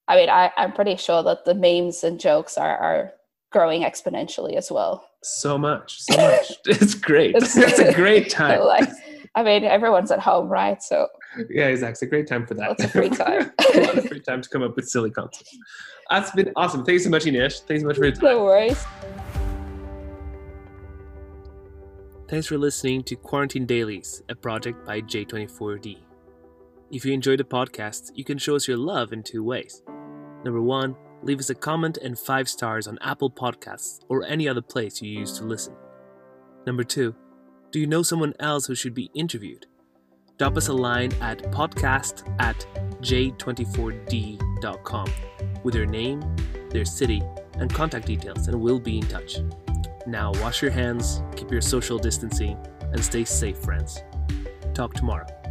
I 0.08 0.16
mean, 0.16 0.28
I, 0.28 0.50
I'm 0.56 0.72
pretty 0.72 0.96
sure 0.96 1.22
that 1.22 1.44
the 1.44 1.54
memes 1.54 2.04
and 2.04 2.20
jokes 2.20 2.58
are, 2.58 2.76
are 2.76 3.12
growing 3.54 3.82
exponentially 3.82 4.56
as 4.56 4.70
well. 4.70 5.08
So 5.22 5.56
much, 5.56 6.02
so 6.02 6.16
much. 6.16 6.52
it's 6.66 6.94
great. 6.94 7.36
It's, 7.36 7.56
it's 7.56 7.78
a 7.78 7.94
great 8.02 8.28
time. 8.40 8.60
like, 8.62 8.90
I 9.36 9.44
mean, 9.44 9.62
everyone's 9.62 10.10
at 10.10 10.18
home, 10.18 10.48
right? 10.48 10.82
So 10.82 11.06
yeah, 11.48 11.68
exactly. 11.68 11.92
It's 11.92 12.02
a 12.02 12.06
great 12.06 12.26
time 12.26 12.46
for 12.46 12.54
that. 12.54 12.68
Lots 12.70 12.84
of 12.84 12.90
free 12.90 13.08
time. 13.08 13.52
a 13.74 13.80
lot 13.80 13.96
of 13.96 14.08
free 14.08 14.20
time 14.20 14.42
to 14.42 14.48
come 14.48 14.62
up 14.62 14.74
with 14.74 14.88
silly 14.88 15.10
concepts. 15.10 15.56
That's 16.10 16.32
been 16.32 16.52
awesome. 16.56 16.84
Thanks 16.84 17.04
so 17.04 17.10
much, 17.10 17.26
Ines. 17.26 17.60
Thanks 17.60 17.82
so 17.82 17.86
much 17.86 17.96
for 17.96 18.04
your 18.04 18.12
time. 18.12 18.24
No 18.24 18.44
worries. 18.44 18.84
Thanks 22.28 22.48
for 22.48 22.58
listening 22.58 23.04
to 23.04 23.14
Quarantine 23.16 23.66
Dailies, 23.66 24.22
a 24.28 24.34
project 24.34 24.84
by 24.84 25.00
J24D. 25.00 25.98
If 26.90 27.04
you 27.04 27.12
enjoyed 27.12 27.38
the 27.38 27.44
podcast, 27.44 28.10
you 28.14 28.24
can 28.24 28.36
show 28.38 28.56
us 28.56 28.66
your 28.66 28.78
love 28.78 29.12
in 29.12 29.22
two 29.22 29.44
ways. 29.44 29.82
Number 30.44 30.60
one, 30.60 30.96
leave 31.24 31.40
us 31.40 31.50
a 31.50 31.54
comment 31.54 31.98
and 31.98 32.18
five 32.18 32.48
stars 32.48 32.86
on 32.86 32.98
Apple 33.00 33.30
Podcasts 33.30 34.00
or 34.08 34.24
any 34.24 34.48
other 34.48 34.62
place 34.62 35.02
you 35.02 35.10
use 35.10 35.36
to 35.38 35.44
listen. 35.44 35.74
Number 36.66 36.84
two, 36.84 37.14
do 37.72 37.80
you 37.80 37.86
know 37.86 38.02
someone 38.02 38.34
else 38.38 38.66
who 38.66 38.74
should 38.74 38.94
be 38.94 39.10
interviewed? 39.14 39.66
drop 40.38 40.56
us 40.56 40.68
a 40.68 40.72
line 40.72 41.12
at 41.20 41.42
podcast 41.52 42.22
at 42.40 42.66
j24d.com 43.00 45.06
with 45.62 45.74
their 45.74 45.86
name, 45.86 46.20
their 46.70 46.84
city, 46.84 47.22
and 47.54 47.72
contact 47.72 48.06
details, 48.06 48.48
and 48.48 48.60
we'll 48.60 48.80
be 48.80 48.98
in 48.98 49.06
touch. 49.06 49.38
Now, 50.06 50.32
wash 50.42 50.60
your 50.60 50.70
hands, 50.70 51.22
keep 51.36 51.50
your 51.50 51.62
social 51.62 51.98
distancing, 51.98 52.58
and 52.80 53.02
stay 53.02 53.24
safe, 53.24 53.56
friends. 53.58 54.02
Talk 54.74 54.92
tomorrow. 54.94 55.43